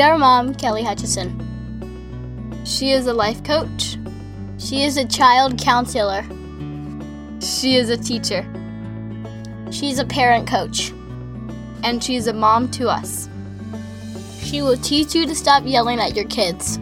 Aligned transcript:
Our 0.00 0.16
mom, 0.16 0.54
Kelly 0.54 0.82
Hutchison. 0.82 1.36
She 2.64 2.92
is 2.92 3.06
a 3.06 3.12
life 3.12 3.44
coach. 3.44 3.98
She 4.56 4.84
is 4.84 4.96
a 4.96 5.04
child 5.04 5.58
counselor. 5.58 6.24
She 7.40 7.76
is 7.76 7.90
a 7.90 7.96
teacher. 7.96 8.46
She's 9.70 9.98
a 9.98 10.04
parent 10.04 10.48
coach. 10.48 10.92
And 11.84 12.02
she's 12.02 12.26
a 12.26 12.32
mom 12.32 12.70
to 12.72 12.88
us. 12.88 13.28
She 14.40 14.62
will 14.62 14.76
teach 14.76 15.14
you 15.14 15.26
to 15.26 15.34
stop 15.34 15.64
yelling 15.66 15.98
at 15.98 16.16
your 16.16 16.26
kids. 16.26 16.78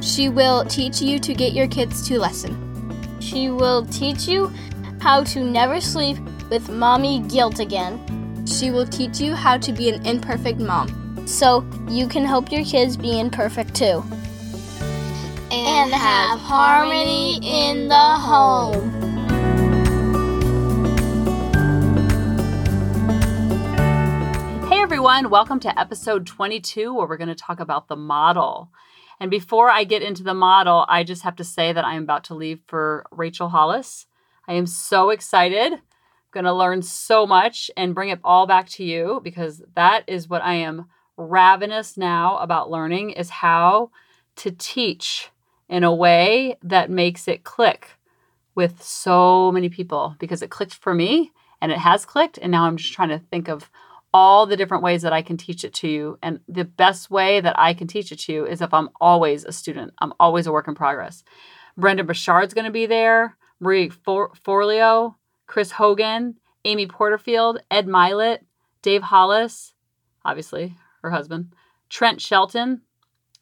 She 0.00 0.28
will 0.28 0.64
teach 0.64 1.00
you 1.00 1.18
to 1.20 1.32
get 1.32 1.52
your 1.52 1.68
kids 1.68 2.06
to 2.08 2.18
listen. 2.18 3.20
She 3.20 3.50
will 3.50 3.86
teach 3.86 4.28
you 4.28 4.52
how 5.00 5.24
to 5.24 5.44
never 5.44 5.80
sleep 5.80 6.18
with 6.50 6.68
mommy 6.68 7.20
guilt 7.20 7.60
again. 7.60 8.44
She 8.46 8.70
will 8.70 8.86
teach 8.86 9.20
you 9.20 9.34
how 9.34 9.56
to 9.58 9.72
be 9.72 9.88
an 9.88 10.04
imperfect 10.04 10.58
mom 10.58 11.05
so 11.26 11.66
you 11.88 12.06
can 12.06 12.24
help 12.24 12.52
your 12.52 12.64
kids 12.64 12.96
be 12.96 13.18
imperfect 13.18 13.74
too. 13.74 14.02
And 15.50 15.92
have 15.92 16.38
harmony 16.38 17.40
in 17.42 17.88
the 17.88 17.94
home. 17.94 18.90
Hey 24.68 24.80
everyone, 24.80 25.28
welcome 25.28 25.58
to 25.60 25.78
episode 25.78 26.26
22 26.26 26.94
where 26.94 27.08
we're 27.08 27.16
going 27.16 27.28
to 27.28 27.34
talk 27.34 27.58
about 27.58 27.88
the 27.88 27.96
model. 27.96 28.70
And 29.18 29.28
before 29.28 29.68
I 29.68 29.82
get 29.82 30.02
into 30.02 30.22
the 30.22 30.34
model, 30.34 30.86
I 30.88 31.02
just 31.02 31.22
have 31.22 31.36
to 31.36 31.44
say 31.44 31.72
that 31.72 31.84
I 31.84 31.94
am 31.94 32.04
about 32.04 32.24
to 32.24 32.34
leave 32.34 32.60
for 32.68 33.04
Rachel 33.10 33.48
Hollis. 33.48 34.06
I 34.46 34.52
am 34.52 34.66
so 34.66 35.10
excited. 35.10 35.72
I'm 35.72 35.80
going 36.30 36.44
to 36.44 36.52
learn 36.52 36.82
so 36.82 37.26
much 37.26 37.68
and 37.76 37.96
bring 37.96 38.10
it 38.10 38.20
all 38.22 38.46
back 38.46 38.68
to 38.70 38.84
you 38.84 39.20
because 39.24 39.62
that 39.74 40.04
is 40.06 40.28
what 40.28 40.42
I 40.42 40.54
am 40.54 40.86
ravenous 41.16 41.96
now 41.96 42.38
about 42.38 42.70
learning 42.70 43.10
is 43.10 43.30
how 43.30 43.90
to 44.36 44.50
teach 44.50 45.30
in 45.68 45.82
a 45.82 45.94
way 45.94 46.56
that 46.62 46.90
makes 46.90 47.26
it 47.26 47.44
click 47.44 47.90
with 48.54 48.82
so 48.82 49.50
many 49.52 49.68
people 49.68 50.14
because 50.18 50.42
it 50.42 50.50
clicked 50.50 50.74
for 50.74 50.94
me 50.94 51.32
and 51.60 51.72
it 51.72 51.78
has 51.78 52.04
clicked 52.04 52.38
and 52.38 52.52
now 52.52 52.64
I'm 52.64 52.76
just 52.76 52.92
trying 52.92 53.08
to 53.08 53.18
think 53.18 53.48
of 53.48 53.70
all 54.14 54.46
the 54.46 54.56
different 54.56 54.82
ways 54.82 55.02
that 55.02 55.12
I 55.12 55.20
can 55.20 55.36
teach 55.36 55.62
it 55.64 55.74
to 55.74 55.88
you. 55.88 56.18
And 56.22 56.40
the 56.48 56.64
best 56.64 57.10
way 57.10 57.40
that 57.40 57.58
I 57.58 57.74
can 57.74 57.86
teach 57.86 58.12
it 58.12 58.20
to 58.20 58.32
you 58.32 58.46
is 58.46 58.62
if 58.62 58.72
I'm 58.72 58.88
always 59.00 59.44
a 59.44 59.52
student, 59.52 59.92
I'm 59.98 60.14
always 60.18 60.46
a 60.46 60.52
work 60.52 60.68
in 60.68 60.74
progress. 60.74 61.22
Brendon 61.76 62.06
Burchard's 62.06 62.54
going 62.54 62.64
to 62.64 62.70
be 62.70 62.86
there, 62.86 63.36
Marie 63.60 63.90
For- 63.90 64.32
Forleo, 64.42 65.16
Chris 65.46 65.72
Hogan, 65.72 66.36
Amy 66.64 66.86
Porterfield, 66.86 67.60
Ed 67.70 67.86
Mylett, 67.86 68.38
Dave 68.80 69.02
Hollis, 69.02 69.74
obviously 70.24 70.74
her 71.06 71.16
husband, 71.16 71.52
Trent 71.88 72.20
Shelton, 72.20 72.82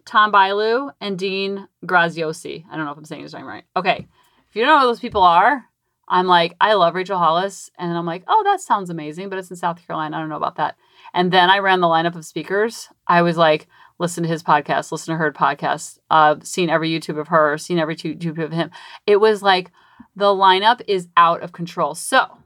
Tom 0.05 0.33
Bilyeu, 0.33 0.93
and 1.01 1.19
Dean 1.19 1.69
Graziosi. 1.85 2.65
I 2.71 2.77
don't 2.77 2.85
know 2.85 2.93
if 2.93 2.99
I'm 2.99 3.05
saying 3.05 3.23
his 3.23 3.35
name 3.35 3.47
right. 3.47 3.65
Okay. 3.77 4.07
If 4.49 4.57
you 4.57 4.63
don't 4.65 4.77
know 4.77 4.81
who 4.81 4.87
those 4.87 5.01
people 5.01 5.23
are, 5.23 5.65
I'm 6.09 6.27
like, 6.27 6.55
I 6.61 6.75
love 6.75 6.95
Rachel 6.95 7.19
Hollis. 7.19 7.71
And 7.79 7.97
I'm 7.97 8.07
like, 8.07 8.25
oh, 8.29 8.43
that 8.45 8.61
sounds 8.61 8.91
amazing, 8.91 9.29
but 9.29 9.39
it's 9.39 9.51
in 9.51 9.57
South 9.57 9.85
Carolina. 9.87 10.17
I 10.17 10.21
don't 10.21 10.29
know 10.29 10.37
about 10.37 10.57
that. 10.57 10.77
And 11.15 11.33
then 11.33 11.51
I 11.51 11.59
ran 11.59 11.81
the 11.81 11.87
lineup 11.87 12.17
of 12.17 12.25
speakers. 12.25 12.89
I 13.07 13.23
was 13.23 13.37
like, 13.37 13.67
listen 13.99 14.23
to 14.25 14.29
his 14.29 14.43
podcast, 14.43 14.93
listen 14.93 15.15
to 15.15 15.19
her 15.19 15.33
podcast, 15.33 15.99
uh, 16.11 16.37
seen 16.43 16.69
every 16.69 16.91
YouTube 16.91 17.19
of 17.19 17.29
her, 17.29 17.57
seen 17.57 17.79
every 17.79 17.97
YouTube 17.97 18.43
of 18.43 18.53
him. 18.53 18.71
It 19.07 19.17
was 19.17 19.43
like 19.43 19.71
the 20.17 20.27
lineup 20.27 20.83
is 20.87 21.09
out 21.17 21.43
of 21.43 21.53
control. 21.53 21.95
So 21.95 22.39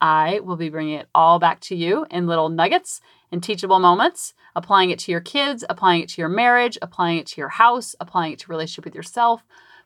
I 0.00 0.40
will 0.40 0.56
be 0.56 0.68
bringing 0.68 0.98
it 0.98 1.08
all 1.14 1.38
back 1.38 1.60
to 1.60 1.76
you 1.76 2.06
in 2.10 2.26
little 2.26 2.48
nuggets 2.48 3.00
teachable 3.40 3.78
moments, 3.78 4.34
applying 4.54 4.90
it 4.90 4.98
to 5.00 5.12
your 5.12 5.20
kids, 5.20 5.64
applying 5.70 6.02
it 6.02 6.08
to 6.10 6.20
your 6.20 6.28
marriage, 6.28 6.76
applying 6.82 7.18
it 7.18 7.26
to 7.28 7.40
your 7.40 7.50
house, 7.50 7.94
applying 8.00 8.32
it 8.32 8.38
to 8.40 8.50
relationship 8.50 8.84
with 8.84 8.94
yourself, 8.94 9.42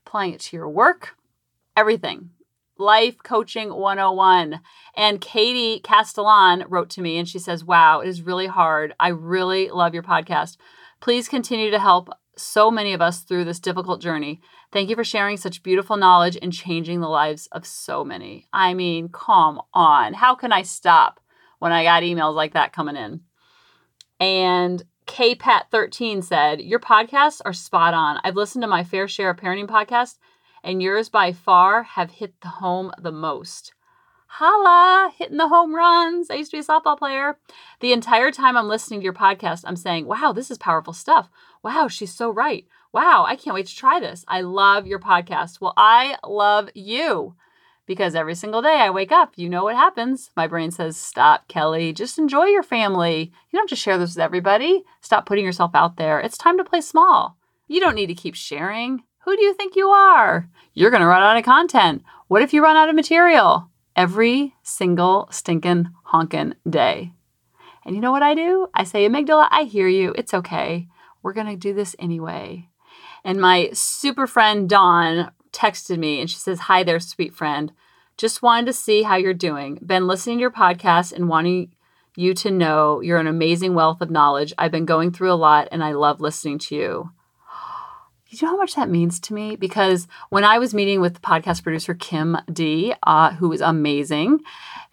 applying 0.07 0.33
it 0.33 0.41
to 0.41 0.57
your 0.57 0.69
work, 0.69 1.17
everything 1.77 2.31
Life 2.79 3.23
Coaching 3.23 3.73
101. 3.73 4.61
And 4.95 5.21
Katie 5.21 5.81
Castellan 5.81 6.65
wrote 6.69 6.91
to 6.91 7.01
me 7.01 7.19
and 7.19 7.29
she 7.29 7.39
says, 7.39 7.65
Wow, 7.65 8.01
it 8.01 8.09
is 8.09 8.23
really 8.23 8.47
hard. 8.47 8.95
I 9.01 9.09
really 9.09 9.71
love 9.71 9.95
your 9.95 10.03
podcast. 10.03 10.57
Please 11.01 11.29
continue 11.29 11.71
to 11.71 11.79
help 11.79 12.11
so 12.37 12.71
many 12.71 12.93
of 12.93 13.01
us 13.01 13.21
through 13.21 13.45
this 13.45 13.61
difficult 13.61 14.03
journey. 14.03 14.41
Thank 14.73 14.91
you 14.91 14.97
for 14.97 15.05
sharing 15.05 15.39
such 15.39 15.63
beautiful 15.63 15.97
knowledge 15.97 16.37
and 16.41 16.53
changing 16.53 17.01
the 17.01 17.09
lives 17.09 17.49
of 17.53 17.67
so 17.67 18.05
many. 18.05 18.47
I 18.53 18.75
mean, 18.75 19.09
come 19.09 19.61
on. 19.73 20.13
How 20.13 20.35
can 20.35 20.53
I 20.53 20.63
stop 20.63 21.21
when 21.59 21.73
I 21.73 21.85
got 21.85 22.03
emails 22.03 22.35
like 22.35 22.53
that 22.53 22.75
coming 22.75 22.97
in? 22.97 23.23
And 24.19 24.83
KPAT13 25.07 26.25
said, 26.25 26.61
Your 26.61 26.81
podcasts 26.81 27.41
are 27.45 27.53
spot 27.53 27.95
on. 27.95 28.21
I've 28.25 28.37
listened 28.37 28.63
to 28.63 28.69
my 28.69 28.85
fair 28.85 29.09
share 29.09 29.31
of 29.31 29.37
parenting 29.37 29.69
podcasts 29.69 30.19
and 30.65 30.83
yours 30.83 31.09
by 31.09 31.33
far 31.33 31.85
have 31.85 32.11
hit 32.11 32.41
the 32.41 32.49
home 32.49 32.91
the 32.99 33.13
most. 33.13 33.73
Holla, 34.27 35.13
hitting 35.17 35.37
the 35.37 35.49
home 35.49 35.75
runs. 35.75 36.29
I 36.29 36.35
used 36.35 36.51
to 36.51 36.57
be 36.57 36.61
a 36.61 36.65
softball 36.65 36.99
player. 36.99 37.39
The 37.81 37.93
entire 37.93 38.31
time 38.33 38.57
I'm 38.57 38.69
listening 38.69 39.01
to 39.01 39.05
your 39.05 39.13
podcast, 39.13 39.63
I'm 39.65 39.77
saying, 39.77 40.07
wow, 40.07 40.33
this 40.35 40.51
is 40.51 40.59
powerful 40.59 40.93
stuff. 40.93 41.31
Wow, 41.63 41.89
she's 41.89 42.13
so 42.13 42.31
right. 42.31 42.67
Wow, 42.93 43.25
I 43.27 43.37
can't 43.37 43.55
wait 43.55 43.67
to 43.69 43.77
try 43.77 44.01
this. 44.01 44.25
I 44.27 44.41
love 44.41 44.87
your 44.87 44.99
podcast. 44.99 45.61
Well, 45.61 45.75
I 45.77 46.17
love 46.27 46.69
you 46.75 47.37
because 47.87 48.15
every 48.15 48.35
single 48.35 48.63
day 48.63 48.81
I 48.81 48.91
wake 48.91 49.13
up, 49.13 49.35
you 49.37 49.49
know 49.49 49.65
what 49.65 49.77
happens. 49.77 50.31
My 50.37 50.47
brain 50.47 50.71
says, 50.71 50.97
Stop, 50.97 51.49
Kelly. 51.49 51.93
Just 51.93 52.19
enjoy 52.19 52.47
your 52.47 52.63
family. 52.63 53.33
You 53.51 53.57
don't 53.57 53.65
have 53.65 53.69
to 53.71 53.77
share 53.77 53.97
this 53.99 54.15
with 54.15 54.23
everybody. 54.23 54.85
Stop 55.01 55.27
putting 55.27 55.45
yourself 55.45 55.71
out 55.75 55.97
there. 55.97 56.21
It's 56.21 56.37
time 56.37 56.59
to 56.59 56.65
play 56.65 56.81
small. 56.81 57.37
You 57.69 57.81
don't 57.81 57.95
need 57.95 58.07
to 58.07 58.15
keep 58.15 58.35
sharing. 58.35 59.05
Who 59.25 59.37
do 59.37 59.43
you 59.43 59.55
think 59.55 59.77
you 59.77 59.89
are? 59.89 60.49
You're 60.75 60.91
going 60.91 61.01
to 61.01 61.07
run 61.07 61.23
out 61.23 61.37
of 61.37 61.45
content. 61.45 62.03
What 62.29 62.43
if 62.43 62.53
you 62.53 62.63
run 62.63 62.77
out 62.77 62.89
of 62.89 62.95
material? 62.95 63.71
Every 63.95 64.55
single 64.63 65.29
stinking 65.31 65.89
honkin' 66.13 66.55
day. 66.69 67.13
And 67.85 67.95
you 67.95 68.01
know 68.01 68.13
what 68.13 68.23
I 68.23 68.35
do? 68.35 68.69
I 68.75 68.85
say, 68.85 69.09
Amygdala, 69.09 69.49
I 69.51 69.63
hear 69.65 69.89
you. 69.89 70.13
It's 70.17 70.35
okay. 70.35 70.89
We're 71.23 71.33
going 71.33 71.47
to 71.47 71.57
do 71.57 71.73
this 71.73 71.97
anyway. 71.99 72.69
And 73.25 73.41
my 73.41 73.71
super 73.73 74.27
friend 74.27 74.69
Dawn 74.69 75.33
texted 75.53 75.99
me 75.99 76.21
and 76.21 76.31
she 76.31 76.37
says, 76.37 76.61
Hi 76.61 76.83
there, 76.83 77.01
sweet 77.01 77.35
friend. 77.35 77.73
Just 78.17 78.43
wanted 78.43 78.67
to 78.67 78.73
see 78.73 79.03
how 79.03 79.17
you're 79.17 79.35
doing. 79.35 79.79
Been 79.85 80.07
listening 80.07 80.39
to 80.39 80.41
your 80.41 80.51
podcast 80.51 81.13
and 81.13 81.29
wanting 81.29 81.73
you 82.17 82.33
to 82.35 82.51
know 82.51 83.01
you're 83.01 83.19
an 83.19 83.27
amazing 83.27 83.75
wealth 83.75 84.01
of 84.01 84.11
knowledge. 84.11 84.55
I've 84.57 84.71
been 84.71 84.87
going 84.87 85.13
through 85.13 85.33
a 85.33 85.35
lot 85.35 85.69
and 85.71 85.85
I 85.85 85.93
love 85.93 86.21
listening 86.21 86.59
to 86.61 86.75
you 86.75 87.11
you 88.29 88.39
know 88.43 88.53
how 88.53 88.57
much 88.57 88.75
that 88.75 88.89
means 88.89 89.21
to 89.21 89.35
me? 89.35 89.57
Because 89.57 90.09
when 90.31 90.45
I 90.45 90.59
was 90.59 90.75
meeting 90.75 91.01
with 91.01 91.15
the 91.15 91.21
podcast 91.21 91.63
producer 91.63 91.95
Kim 91.95 92.37
D, 92.53 92.95
uh, 93.03 93.33
who 93.35 93.53
is 93.53 93.61
amazing, 93.61 94.41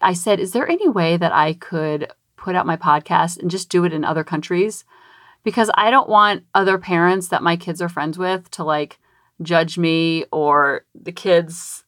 I 0.00 0.12
said, 0.12 0.38
Is 0.38 0.52
there 0.52 0.68
any 0.68 0.88
way 0.88 1.16
that 1.16 1.32
I 1.32 1.54
could 1.54 2.12
put 2.36 2.54
out 2.54 2.66
my 2.66 2.76
podcast 2.76 3.38
and 3.38 3.50
just 3.50 3.70
do 3.70 3.84
it 3.84 3.92
in 3.92 4.04
other 4.04 4.24
countries? 4.24 4.84
Because 5.42 5.70
I 5.74 5.90
don't 5.90 6.08
want 6.08 6.44
other 6.54 6.78
parents 6.78 7.28
that 7.28 7.42
my 7.42 7.56
kids 7.56 7.82
are 7.82 7.88
friends 7.88 8.18
with 8.18 8.50
to 8.52 8.64
like 8.64 8.98
judge 9.44 9.78
me 9.78 10.24
or 10.32 10.84
the 10.94 11.12
kids 11.12 11.84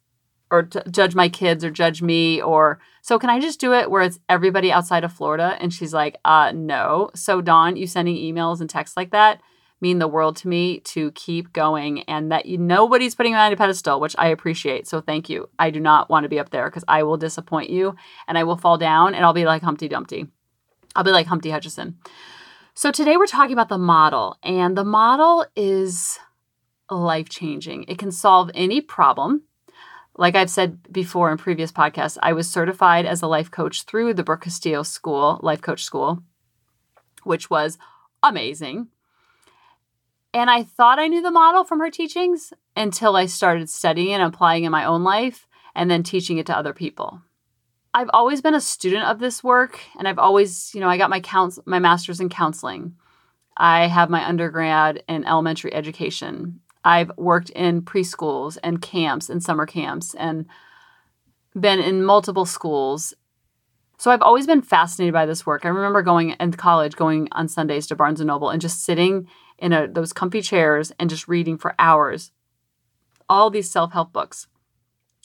or 0.51 0.65
t- 0.65 0.81
judge 0.91 1.15
my 1.15 1.29
kids 1.29 1.65
or 1.65 1.71
judge 1.71 2.03
me 2.03 2.41
or 2.41 2.79
so 3.03 3.19
can 3.19 3.31
I 3.31 3.41
just 3.41 3.61
do 3.61 3.73
it 3.73 3.91
where 3.91 4.03
it's 4.03 4.19
everybody 4.29 4.71
outside 4.71 5.05
of 5.05 5.13
Florida? 5.13 5.57
And 5.61 5.73
she's 5.73 5.95
like, 5.95 6.17
uh 6.25 6.53
no. 6.55 7.11
So 7.15 7.41
Dawn, 7.41 7.77
you 7.77 7.87
sending 7.87 8.17
emails 8.17 8.61
and 8.61 8.71
texts 8.71 8.97
like 8.97 9.11
that 9.11 9.41
mean 9.81 9.99
the 9.99 10.09
world 10.09 10.37
to 10.37 10.49
me 10.49 10.81
to 10.81 11.11
keep 11.13 11.53
going 11.53 12.01
and 12.05 12.33
that 12.33 12.47
you 12.47 12.57
nobody's 12.57 13.15
putting 13.15 13.33
me 13.33 13.39
on 13.39 13.53
a 13.53 13.57
pedestal, 13.57 14.01
which 14.01 14.17
I 14.19 14.29
appreciate. 14.29 14.87
So 14.87 15.01
thank 15.01 15.29
you. 15.29 15.49
I 15.59 15.71
do 15.71 15.81
not 15.81 16.09
want 16.09 16.25
to 16.25 16.31
be 16.31 16.39
up 16.39 16.51
there 16.51 16.71
because 16.71 16.85
I 16.89 17.03
will 17.03 17.19
disappoint 17.19 17.71
you 17.71 17.95
and 18.27 18.39
I 18.39 18.45
will 18.45 18.57
fall 18.57 18.79
down 18.79 19.15
and 19.15 19.25
I'll 19.25 19.35
be 19.35 19.45
like 19.45 19.63
Humpty 19.63 19.89
Dumpty. 19.89 20.29
I'll 20.95 21.05
be 21.05 21.11
like 21.11 21.27
Humpty 21.27 21.51
Hutchison. 21.51 21.99
So 22.79 22.91
today 22.91 23.17
we're 23.17 23.27
talking 23.27 23.55
about 23.55 23.71
the 23.71 23.79
model, 23.79 24.37
and 24.43 24.77
the 24.77 24.85
model 24.85 25.47
is 25.57 26.19
life 26.91 27.29
changing. 27.29 27.85
It 27.89 27.99
can 27.99 28.13
solve 28.13 28.51
any 28.55 28.81
problem. 28.81 29.43
Like 30.17 30.35
I've 30.35 30.51
said 30.51 30.93
before 30.93 31.31
in 31.31 31.39
previous 31.39 31.73
podcasts, 31.73 32.17
I 32.23 32.33
was 32.33 32.49
certified 32.49 33.05
as 33.05 33.23
a 33.23 33.27
life 33.27 33.51
coach 33.51 33.83
through 33.83 34.15
the 34.15 34.25
Brooke 34.25 34.43
Castillo 34.43 34.83
School, 34.83 35.39
Life 35.43 35.61
Coach 35.61 35.85
School, 35.85 36.23
which 37.25 37.51
was 37.51 37.77
amazing. 38.23 38.89
And 40.33 40.51
I 40.51 40.63
thought 40.63 40.99
I 40.99 41.09
knew 41.09 41.23
the 41.23 41.31
model 41.31 41.65
from 41.65 41.81
her 41.81 41.91
teachings 41.91 42.53
until 42.75 43.17
I 43.17 43.27
started 43.27 43.71
studying 43.71 44.13
and 44.13 44.23
applying 44.23 44.65
in 44.65 44.73
my 44.73 44.85
own 44.85 45.03
life 45.03 45.47
and 45.75 45.91
then 45.91 46.03
teaching 46.03 46.39
it 46.39 46.47
to 46.47 46.57
other 46.57 46.73
people. 46.73 47.21
I've 47.95 48.11
always 48.13 48.43
been 48.43 48.55
a 48.55 48.61
student 48.61 49.05
of 49.05 49.19
this 49.19 49.43
work 49.43 49.81
and 49.99 50.07
I've 50.07 50.19
always, 50.19 50.75
you 50.75 50.81
know, 50.81 50.89
I 50.89 50.99
got 50.99 51.09
my 51.09 51.21
counsel 51.21 51.63
my 51.67 51.79
masters 51.79 52.21
in 52.21 52.29
counseling. 52.29 52.95
I 53.57 53.87
have 53.87 54.11
my 54.11 54.27
undergrad 54.27 55.03
in 55.09 55.25
elementary 55.25 55.73
education. 55.73 56.61
I've 56.87 57.11
worked 57.19 57.51
in 57.51 57.83
preschools 57.83 58.59
and 58.63 58.81
camps 58.81 59.29
and 59.29 59.43
summer 59.43 59.67
camps 59.67 60.15
and 60.15 60.47
been 61.53 61.81
in 61.81 62.05
multiple 62.05 62.47
schools 62.47 63.13
So 63.99 64.11
I've 64.11 64.23
always 64.23 64.47
been 64.47 64.63
fascinated 64.63 65.15
by 65.15 65.27
this 65.27 65.47
work. 65.47 65.65
I 65.65 65.69
remember 65.69 66.03
going 66.03 66.31
in 66.31 66.53
college, 66.53 66.97
going 66.97 67.29
on 67.33 67.49
Sundays 67.49 67.87
to 67.87 67.97
Barnes 67.97 68.21
and 68.21 68.29
Noble 68.29 68.51
and 68.51 68.61
just 68.61 68.85
sitting 68.85 69.27
in 69.59 69.73
a, 69.73 69.89
those 69.89 70.13
comfy 70.13 70.43
chairs 70.43 70.93
and 70.99 71.09
just 71.09 71.29
reading 71.29 71.57
for 71.57 71.75
hours 71.79 72.33
all 73.29 73.51
these 73.51 73.71
self-help 73.71 74.13
books. 74.13 74.47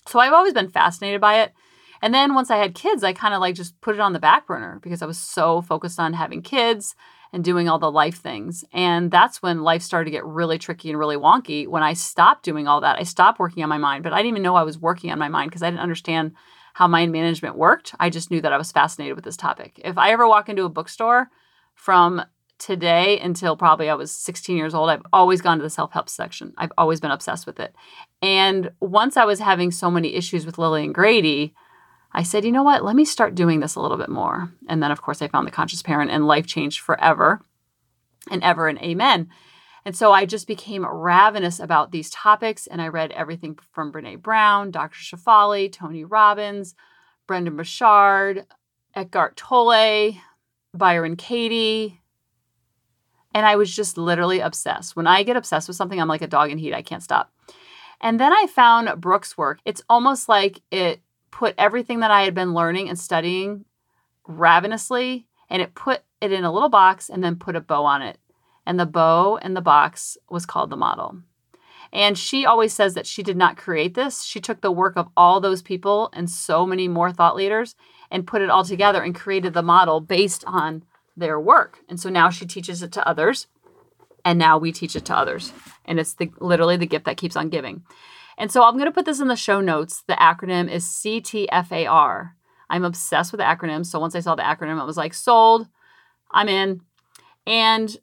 So 0.08 0.20
I've 0.20 0.34
always 0.34 0.54
been 0.54 0.70
fascinated 0.70 1.22
by 1.22 1.42
it. 1.42 1.54
And 2.02 2.14
then 2.14 2.34
once 2.34 2.50
I 2.50 2.58
had 2.58 2.74
kids, 2.74 3.04
I 3.04 3.14
kind 3.14 3.34
of 3.34 3.42
like 3.42 3.54
just 3.54 3.80
put 3.82 3.94
it 3.94 4.02
on 4.02 4.14
the 4.14 4.20
back 4.20 4.48
burner 4.48 4.80
because 4.82 5.04
I 5.04 5.06
was 5.06 5.20
so 5.20 5.62
focused 5.62 6.00
on 6.00 6.14
having 6.14 6.42
kids 6.42 6.96
and 7.34 7.44
doing 7.44 7.70
all 7.70 7.80
the 7.80 7.92
life 7.92 8.20
things. 8.20 8.66
And 8.74 9.10
that's 9.10 9.42
when 9.42 9.64
life 9.64 9.82
started 9.82 10.06
to 10.06 10.12
get 10.12 10.26
really 10.26 10.58
tricky 10.58 10.90
and 10.90 11.00
really 11.00 11.16
wonky. 11.16 11.68
When 11.68 11.84
I 11.84 11.94
stopped 11.94 12.44
doing 12.44 12.68
all 12.68 12.82
that, 12.82 13.00
I 13.00 13.04
stopped 13.04 13.40
working 13.40 13.64
on 13.64 13.70
my 13.70 13.78
mind, 13.78 14.04
but 14.04 14.14
I 14.14 14.18
didn't 14.18 14.34
even 14.34 14.44
know 14.44 14.56
I 14.56 14.64
was 14.64 14.78
working 14.78 15.12
on 15.12 15.20
my 15.20 15.30
mind 15.30 15.50
because 15.50 15.64
I 15.64 15.70
didn't 15.70 15.82
understand 15.82 16.34
how 16.74 16.88
mind 16.88 17.12
management 17.12 17.58
worked. 17.58 17.94
I 18.00 18.10
just 18.10 18.32
knew 18.32 18.42
that 18.42 18.54
I 18.54 18.58
was 18.58 18.72
fascinated 18.72 19.16
with 19.16 19.26
this 19.26 19.38
topic. 19.38 19.80
If 19.84 19.98
I 19.98 20.12
ever 20.12 20.28
walk 20.28 20.50
into 20.50 20.64
a 20.64 20.70
bookstore 20.70 21.30
from 21.74 22.24
today 22.60 23.20
until 23.20 23.58
probably 23.58 23.90
I 23.90 23.96
was 23.96 24.12
16 24.12 24.56
years 24.56 24.74
old, 24.74 24.90
I've 24.90 25.02
always 25.12 25.42
gone 25.42 25.58
to 25.58 25.64
the 25.64 25.70
self 25.70 25.92
help 25.92 26.10
section. 26.10 26.54
I've 26.58 26.72
always 26.78 27.00
been 27.00 27.12
obsessed 27.12 27.46
with 27.46 27.60
it. 27.60 27.76
And 28.22 28.72
once 28.80 29.18
I 29.18 29.26
was 29.26 29.40
having 29.40 29.72
so 29.72 29.90
many 29.90 30.14
issues 30.14 30.46
with 30.46 30.58
Lily 30.58 30.84
and 30.84 30.96
Grady, 30.96 31.54
I 32.14 32.24
said, 32.24 32.44
you 32.44 32.52
know 32.52 32.64
what? 32.64 32.84
Let 32.84 32.96
me 32.96 33.06
start 33.06 33.36
doing 33.36 33.60
this 33.60 33.76
a 33.76 33.82
little 33.82 33.98
bit 33.98 34.10
more. 34.10 34.52
And 34.68 34.84
then, 34.84 34.92
of 34.92 35.02
course, 35.02 35.22
I 35.22 35.28
found 35.28 35.48
the 35.48 35.52
conscious 35.52 35.82
parent 35.82 36.12
and 36.12 36.28
life 36.28 36.46
changed 36.46 36.82
forever 36.82 37.42
and 38.30 38.44
ever 38.44 38.68
and 38.68 38.80
amen. 38.80 39.30
And 39.86 39.96
so 39.96 40.12
I 40.12 40.26
just 40.26 40.46
became 40.46 40.86
ravenous 40.86 41.60
about 41.60 41.92
these 41.92 42.10
topics. 42.10 42.68
And 42.68 42.82
I 42.82 42.90
read 42.90 43.12
everything 43.12 43.58
from 43.72 43.92
Brene 43.92 44.22
Brown, 44.22 44.72
Dr. 44.72 45.00
Shefali, 45.00 45.72
Tony 45.72 46.04
Robbins, 46.04 46.76
Brendon 47.28 47.56
Burchard, 47.56 48.46
Eckhart 48.94 49.38
Tolle, 49.38 50.16
Byron 50.74 51.16
Katie, 51.16 52.02
and 53.34 53.46
I 53.46 53.56
was 53.56 53.74
just 53.74 53.98
literally 53.98 54.40
obsessed. 54.40 54.96
When 54.96 55.08
I 55.08 55.24
get 55.24 55.38
obsessed 55.38 55.68
with 55.68 55.78
something, 55.78 56.00
I'm 56.00 56.08
like 56.08 56.22
a 56.22 56.28
dog 56.28 56.52
in 56.52 56.58
heat. 56.58 56.74
I 56.74 56.82
can't 56.82 57.04
stop. 57.04 57.32
And 58.02 58.20
then 58.20 58.34
I 58.34 58.48
found 58.48 59.00
Brooke's 59.00 59.38
work. 59.38 59.60
It's 59.64 59.84
almost 59.90 60.28
like 60.28 60.62
it 60.72 61.02
put 61.32 61.56
everything 61.58 62.02
that 62.02 62.12
I 62.12 62.24
had 62.24 62.36
been 62.36 62.54
learning 62.54 62.90
and 62.90 63.00
studying 63.00 63.66
ravenously 64.28 65.28
and 65.50 65.62
it 65.62 65.76
put 65.76 66.02
it 66.22 66.32
in 66.32 66.44
a 66.44 66.52
little 66.52 66.70
box 66.70 67.10
and 67.10 67.24
then 67.24 67.36
put 67.36 67.56
a 67.56 67.62
bow 67.62 67.84
on 67.86 68.02
it. 68.02 68.18
And 68.66 68.80
the 68.80 68.86
bow 68.86 69.38
in 69.38 69.54
the 69.54 69.62
box 69.62 70.18
was 70.30 70.46
called 70.46 70.70
the 70.70 70.78
model. 70.78 71.18
And 71.92 72.18
she 72.18 72.46
always 72.46 72.74
says 72.74 72.94
that 72.94 73.06
she 73.06 73.22
did 73.22 73.36
not 73.36 73.58
create 73.58 73.96
this. 73.96 74.24
She 74.24 74.40
took 74.40 74.62
the 74.62 74.72
work 74.72 74.96
of 74.96 75.10
all 75.18 75.42
those 75.42 75.62
people 75.62 76.10
and 76.14 76.30
so 76.30 76.66
many 76.66 76.88
more 76.88 77.12
thought 77.12 77.36
leaders 77.36 77.76
and 78.10 78.28
put 78.28 78.42
it 78.42 78.50
all 78.50 78.64
together 78.64 79.02
and 79.02 79.16
created 79.16 79.54
the 79.54 79.62
model 79.62 80.00
based 80.00 80.44
on 80.48 80.84
their 81.18 81.40
work. 81.40 81.80
And 81.90 82.00
so 82.00 82.10
now 82.10 82.30
she 82.30 82.46
teaches 82.46 82.82
it 82.82 82.92
to 82.94 83.08
others. 83.08 83.48
And 84.24 84.38
now 84.38 84.58
we 84.58 84.72
teach 84.72 84.96
it 84.96 85.06
to 85.06 85.18
others. 85.18 85.52
And 85.84 86.00
it's 86.00 86.14
the 86.14 86.32
literally 86.40 86.78
the 86.78 86.86
gift 86.86 87.06
that 87.06 87.18
keeps 87.18 87.36
on 87.36 87.50
giving. 87.50 87.84
And 88.42 88.52
so 88.52 88.64
I'm 88.64 88.74
going 88.74 88.86
to 88.86 88.92
put 88.92 89.06
this 89.06 89.20
in 89.20 89.28
the 89.28 89.36
show 89.36 89.62
notes. 89.62 90.04
The 90.08 90.16
acronym 90.16 90.68
is 90.68 90.84
CTFAR. 90.84 92.32
I'm 92.72 92.84
obsessed 92.84 93.32
with 93.32 93.40
acronyms. 93.40 93.86
So 93.86 94.00
once 94.00 94.16
I 94.16 94.20
saw 94.20 94.34
the 94.34 94.42
acronym, 94.42 94.82
I 94.82 94.84
was 94.84 94.98
like, 94.98 95.14
sold. 95.14 95.68
I'm 96.32 96.50
in. 96.50 96.82
And 97.46 97.96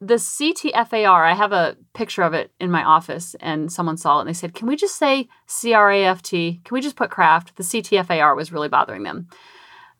the 0.00 0.14
CTFAR, 0.14 1.28
I 1.28 1.34
have 1.34 1.50
a 1.50 1.76
picture 1.92 2.22
of 2.22 2.34
it 2.34 2.52
in 2.60 2.70
my 2.70 2.84
office, 2.84 3.34
and 3.40 3.72
someone 3.72 3.96
saw 3.96 4.18
it 4.18 4.20
and 4.20 4.28
they 4.28 4.32
said, 4.32 4.54
Can 4.54 4.68
we 4.68 4.76
just 4.76 4.94
say 4.96 5.28
CRAFT? 5.48 6.62
Can 6.62 6.72
we 6.72 6.80
just 6.80 6.94
put 6.94 7.10
craft? 7.10 7.56
The 7.56 7.64
CTFAR 7.64 8.36
was 8.36 8.52
really 8.52 8.68
bothering 8.68 9.02
them 9.02 9.26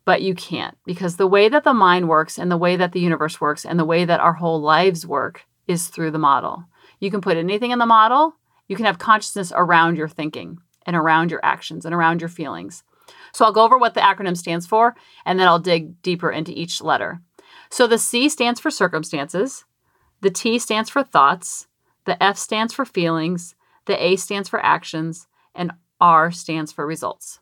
but 0.04 0.22
you 0.22 0.34
can't 0.34 0.78
because 0.87 1.16
the 1.16 1.26
way 1.26 1.50
that 1.50 1.64
the 1.64 1.75
mind 1.75 2.08
works 2.08 2.38
and 2.38 2.50
the 2.50 2.56
way 2.56 2.76
that 2.76 2.93
the 2.93 3.00
universe 3.00 3.43
works 3.43 3.66
and 3.66 3.78
the 3.78 3.84
way 3.84 4.06
that 4.06 4.20
our 4.20 4.32
whole 4.32 4.58
lives 4.58 5.06
work 5.06 5.44
is 5.66 5.88
through 5.88 6.11
the 6.11 6.19
model. 6.19 6.64
You 6.99 7.11
can 7.11 7.20
put 7.20 7.37
anything 7.37 7.72
in 7.72 7.78
the 7.78 7.84
model, 7.84 8.32
you 8.69 8.76
can 8.76 8.85
have 8.85 8.99
consciousness 8.99 9.53
around 9.55 9.97
your 9.97 10.09
thinking 10.09 10.59
and 10.87 10.94
around 10.94 11.31
your 11.31 11.44
actions 11.44 11.85
and 11.85 11.94
around 11.94 12.20
your 12.20 12.29
feelings. 12.29 12.85
So 13.32 13.44
I'll 13.44 13.53
go 13.53 13.65
over 13.65 13.79
what 13.79 13.94
the 13.94 14.00
acronym 14.00 14.37
stands 14.37 14.67
for 14.67 14.94
and 15.25 15.38
then 15.38 15.49
I'll 15.49 15.59
dig 15.59 16.00
deeper 16.03 16.31
into 16.31 16.53
each 16.53 16.81
letter. 16.82 17.20
So 17.70 17.87
the 17.87 17.99
C 17.99 18.29
stands 18.29 18.61
for 18.61 18.70
circumstances, 18.70 19.65
the 20.20 20.31
T 20.31 20.59
stands 20.59 20.91
for 20.91 21.03
thoughts, 21.03 21.69
the 22.05 22.23
F 22.23 22.37
stands 22.38 22.73
for 22.73 22.85
feelings, 22.85 23.55
the 23.87 24.03
A 24.03 24.17
stands 24.17 24.49
for 24.49 24.65
actions, 24.65 25.26
and 25.55 25.73
R 26.00 26.31
stands 26.31 26.73
for 26.73 26.87
results. 26.87 27.41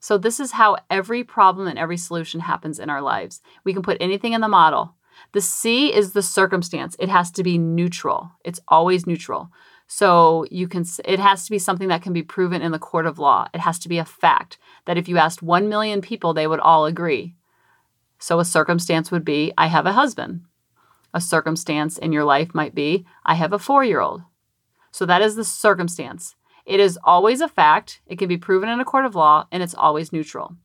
So, 0.00 0.18
this 0.18 0.38
is 0.38 0.52
how 0.52 0.76
every 0.90 1.24
problem 1.24 1.66
and 1.66 1.78
every 1.78 1.96
solution 1.96 2.40
happens 2.40 2.78
in 2.78 2.90
our 2.90 3.00
lives. 3.00 3.40
We 3.64 3.72
can 3.72 3.80
put 3.82 3.96
anything 4.00 4.34
in 4.34 4.42
the 4.42 4.48
model. 4.48 4.96
The 5.32 5.40
C 5.40 5.94
is 5.94 6.12
the 6.12 6.22
circumstance. 6.22 6.94
It 6.98 7.08
has 7.08 7.30
to 7.32 7.42
be 7.42 7.56
neutral. 7.56 8.32
It's 8.44 8.60
always 8.68 9.06
neutral. 9.06 9.50
So 9.86 10.46
you 10.50 10.66
can 10.66 10.84
it 11.04 11.18
has 11.18 11.44
to 11.44 11.50
be 11.50 11.58
something 11.58 11.88
that 11.88 12.02
can 12.02 12.12
be 12.12 12.22
proven 12.22 12.62
in 12.62 12.72
the 12.72 12.78
court 12.78 13.06
of 13.06 13.18
law. 13.18 13.48
It 13.52 13.60
has 13.60 13.78
to 13.80 13.88
be 13.88 13.98
a 13.98 14.04
fact 14.04 14.58
that 14.86 14.96
if 14.96 15.08
you 15.08 15.18
asked 15.18 15.42
1 15.42 15.68
million 15.68 16.00
people 16.00 16.34
they 16.34 16.46
would 16.46 16.60
all 16.60 16.86
agree. 16.86 17.34
So 18.18 18.40
a 18.40 18.44
circumstance 18.44 19.10
would 19.10 19.24
be 19.24 19.52
I 19.58 19.66
have 19.66 19.86
a 19.86 19.92
husband. 19.92 20.42
A 21.12 21.20
circumstance 21.20 21.98
in 21.98 22.12
your 22.12 22.24
life 22.24 22.54
might 22.54 22.74
be 22.74 23.06
I 23.24 23.34
have 23.34 23.52
a 23.52 23.58
4-year-old. 23.58 24.22
So 24.90 25.04
that 25.06 25.22
is 25.22 25.36
the 25.36 25.44
circumstance. 25.44 26.34
It 26.64 26.80
is 26.80 26.98
always 27.04 27.40
a 27.40 27.48
fact, 27.48 28.00
it 28.06 28.18
can 28.18 28.28
be 28.28 28.38
proven 28.38 28.68
in 28.68 28.80
a 28.80 28.84
court 28.84 29.04
of 29.04 29.14
law, 29.14 29.46
and 29.52 29.62
it's 29.62 29.74
always 29.74 30.12
neutral. 30.12 30.56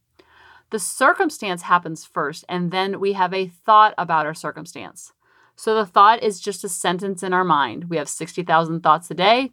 The 0.70 0.80
circumstance 0.80 1.64
happens 1.64 2.06
first, 2.06 2.46
and 2.48 2.72
then 2.72 3.00
we 3.00 3.14
have 3.14 3.34
a 3.34 3.48
thought 3.48 3.94
about 3.98 4.26
our 4.26 4.34
circumstance. 4.34 5.12
So 5.60 5.76
the 5.76 5.86
thought 5.86 6.24
is 6.24 6.40
just 6.40 6.64
a 6.64 6.70
sentence 6.70 7.22
in 7.22 7.34
our 7.34 7.44
mind. 7.44 7.90
We 7.90 7.98
have 7.98 8.08
60,000 8.08 8.80
thoughts 8.80 9.12
a 9.12 9.14
day. 9.14 9.52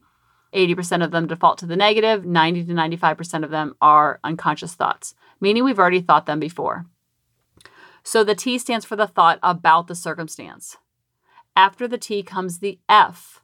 80% 0.54 1.02
of 1.02 1.10
them 1.10 1.26
default 1.26 1.58
to 1.58 1.66
the 1.66 1.74
negative, 1.74 2.24
90 2.24 2.66
to 2.66 2.72
95% 2.74 3.42
of 3.42 3.50
them 3.50 3.74
are 3.80 4.20
unconscious 4.22 4.74
thoughts, 4.74 5.16
meaning 5.40 5.64
we've 5.64 5.80
already 5.80 6.00
thought 6.00 6.26
them 6.26 6.38
before. 6.38 6.86
So 8.04 8.22
the 8.22 8.36
T 8.36 8.56
stands 8.56 8.84
for 8.86 8.94
the 8.94 9.08
thought 9.08 9.40
about 9.42 9.88
the 9.88 9.96
circumstance. 9.96 10.76
After 11.56 11.88
the 11.88 11.98
T 11.98 12.22
comes 12.22 12.60
the 12.60 12.78
F. 12.88 13.42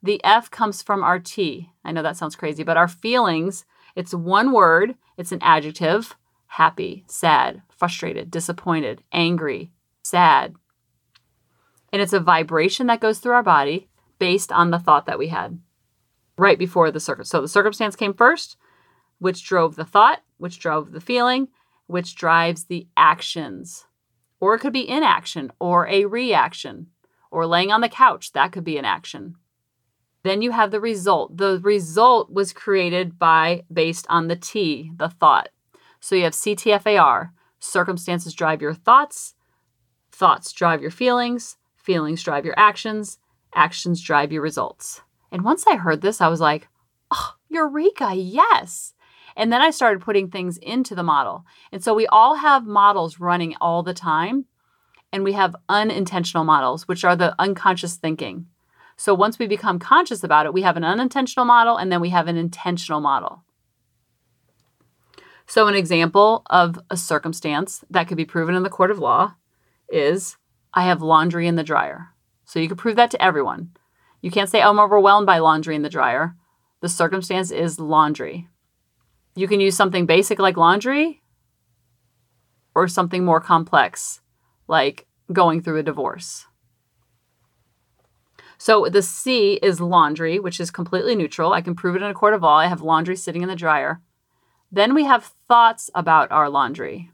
The 0.00 0.22
F 0.22 0.52
comes 0.52 0.82
from 0.82 1.02
our 1.02 1.18
T. 1.18 1.72
I 1.84 1.90
know 1.90 2.04
that 2.04 2.16
sounds 2.16 2.36
crazy, 2.36 2.62
but 2.62 2.76
our 2.76 2.86
feelings, 2.86 3.64
it's 3.96 4.14
one 4.14 4.52
word, 4.52 4.94
it's 5.16 5.32
an 5.32 5.42
adjective 5.42 6.14
happy, 6.46 7.02
sad, 7.08 7.62
frustrated, 7.76 8.30
disappointed, 8.30 9.02
angry, 9.10 9.72
sad. 10.04 10.54
And 11.94 12.02
it's 12.02 12.12
a 12.12 12.18
vibration 12.18 12.88
that 12.88 12.98
goes 12.98 13.20
through 13.20 13.34
our 13.34 13.42
body 13.44 13.88
based 14.18 14.50
on 14.50 14.72
the 14.72 14.80
thought 14.80 15.06
that 15.06 15.16
we 15.16 15.28
had 15.28 15.60
right 16.36 16.58
before 16.58 16.90
the 16.90 16.98
circumstance. 16.98 17.30
So 17.30 17.40
the 17.40 17.46
circumstance 17.46 17.94
came 17.94 18.14
first, 18.14 18.56
which 19.20 19.46
drove 19.46 19.76
the 19.76 19.84
thought, 19.84 20.20
which 20.36 20.58
drove 20.58 20.90
the 20.90 21.00
feeling, 21.00 21.46
which 21.86 22.16
drives 22.16 22.64
the 22.64 22.88
actions. 22.96 23.86
Or 24.40 24.56
it 24.56 24.58
could 24.58 24.72
be 24.72 24.88
inaction 24.88 25.52
or 25.60 25.86
a 25.86 26.06
reaction 26.06 26.88
or 27.30 27.46
laying 27.46 27.70
on 27.70 27.80
the 27.80 27.88
couch. 27.88 28.32
That 28.32 28.50
could 28.50 28.64
be 28.64 28.76
an 28.76 28.84
action. 28.84 29.36
Then 30.24 30.42
you 30.42 30.50
have 30.50 30.72
the 30.72 30.80
result. 30.80 31.36
The 31.36 31.60
result 31.62 32.28
was 32.28 32.52
created 32.52 33.20
by 33.20 33.62
based 33.72 34.06
on 34.08 34.26
the 34.26 34.34
T, 34.34 34.90
the 34.96 35.10
thought. 35.10 35.50
So 36.00 36.16
you 36.16 36.24
have 36.24 36.32
CTFAR. 36.32 37.30
Circumstances 37.60 38.34
drive 38.34 38.60
your 38.60 38.74
thoughts, 38.74 39.34
thoughts 40.10 40.50
drive 40.50 40.82
your 40.82 40.90
feelings, 40.90 41.56
feelings 41.84 42.22
drive 42.22 42.44
your 42.44 42.58
actions, 42.58 43.18
actions 43.54 44.02
drive 44.02 44.32
your 44.32 44.42
results. 44.42 45.02
And 45.30 45.44
once 45.44 45.66
I 45.66 45.76
heard 45.76 46.00
this, 46.00 46.20
I 46.20 46.28
was 46.28 46.40
like, 46.40 46.68
oh, 47.12 47.34
Eureka, 47.48 48.14
yes. 48.14 48.94
And 49.36 49.52
then 49.52 49.60
I 49.60 49.70
started 49.70 50.02
putting 50.02 50.30
things 50.30 50.58
into 50.58 50.94
the 50.94 51.02
model. 51.02 51.44
And 51.72 51.82
so 51.82 51.94
we 51.94 52.06
all 52.06 52.36
have 52.36 52.66
models 52.66 53.20
running 53.20 53.54
all 53.60 53.82
the 53.82 53.94
time. 53.94 54.46
And 55.12 55.22
we 55.22 55.32
have 55.32 55.54
unintentional 55.68 56.44
models, 56.44 56.88
which 56.88 57.04
are 57.04 57.14
the 57.14 57.34
unconscious 57.38 57.96
thinking. 57.96 58.46
So 58.96 59.14
once 59.14 59.38
we 59.38 59.46
become 59.46 59.78
conscious 59.78 60.24
about 60.24 60.46
it, 60.46 60.54
we 60.54 60.62
have 60.62 60.76
an 60.76 60.84
unintentional 60.84 61.46
model 61.46 61.76
and 61.76 61.90
then 61.90 62.00
we 62.00 62.10
have 62.10 62.26
an 62.26 62.36
intentional 62.36 63.00
model. 63.00 63.44
So, 65.46 65.68
an 65.68 65.74
example 65.74 66.42
of 66.46 66.78
a 66.90 66.96
circumstance 66.96 67.84
that 67.90 68.08
could 68.08 68.16
be 68.16 68.24
proven 68.24 68.54
in 68.54 68.62
the 68.62 68.70
court 68.70 68.90
of 68.90 68.98
law 68.98 69.34
is 69.90 70.38
I 70.74 70.82
have 70.84 71.00
laundry 71.00 71.46
in 71.46 71.54
the 71.54 71.62
dryer. 71.62 72.08
So, 72.44 72.58
you 72.58 72.68
could 72.68 72.78
prove 72.78 72.96
that 72.96 73.10
to 73.12 73.22
everyone. 73.22 73.70
You 74.20 74.30
can't 74.30 74.50
say, 74.50 74.60
I'm 74.60 74.78
overwhelmed 74.78 75.26
by 75.26 75.38
laundry 75.38 75.74
in 75.76 75.82
the 75.82 75.88
dryer. 75.88 76.34
The 76.80 76.88
circumstance 76.88 77.50
is 77.50 77.80
laundry. 77.80 78.48
You 79.34 79.48
can 79.48 79.60
use 79.60 79.76
something 79.76 80.06
basic 80.06 80.38
like 80.38 80.56
laundry 80.56 81.22
or 82.74 82.88
something 82.88 83.24
more 83.24 83.40
complex 83.40 84.20
like 84.68 85.06
going 85.32 85.62
through 85.62 85.78
a 85.78 85.82
divorce. 85.82 86.46
So 88.58 88.86
the 88.88 89.02
C 89.02 89.54
is 89.62 89.80
laundry, 89.80 90.38
which 90.38 90.60
is 90.60 90.70
completely 90.70 91.14
neutral. 91.14 91.52
I 91.52 91.60
can 91.60 91.74
prove 91.74 91.96
it 91.96 92.02
in 92.02 92.10
a 92.10 92.14
court 92.14 92.34
of 92.34 92.42
law. 92.42 92.56
I 92.56 92.66
have 92.66 92.80
laundry 92.80 93.16
sitting 93.16 93.42
in 93.42 93.48
the 93.48 93.56
dryer. 93.56 94.00
Then 94.70 94.94
we 94.94 95.04
have 95.04 95.34
thoughts 95.48 95.90
about 95.94 96.32
our 96.32 96.48
laundry. 96.48 97.10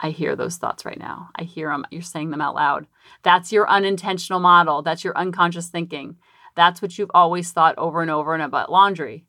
I 0.00 0.10
hear 0.10 0.36
those 0.36 0.56
thoughts 0.56 0.84
right 0.84 0.98
now. 0.98 1.30
I 1.34 1.42
hear 1.42 1.70
them. 1.70 1.84
You're 1.90 2.02
saying 2.02 2.30
them 2.30 2.40
out 2.40 2.54
loud. 2.54 2.86
That's 3.22 3.52
your 3.52 3.68
unintentional 3.68 4.40
model. 4.40 4.82
That's 4.82 5.04
your 5.04 5.16
unconscious 5.16 5.68
thinking. 5.68 6.16
That's 6.54 6.80
what 6.80 6.98
you've 6.98 7.10
always 7.14 7.50
thought 7.52 7.76
over 7.78 8.00
and 8.02 8.10
over 8.10 8.34
and 8.34 8.42
about 8.42 8.70
laundry. 8.70 9.24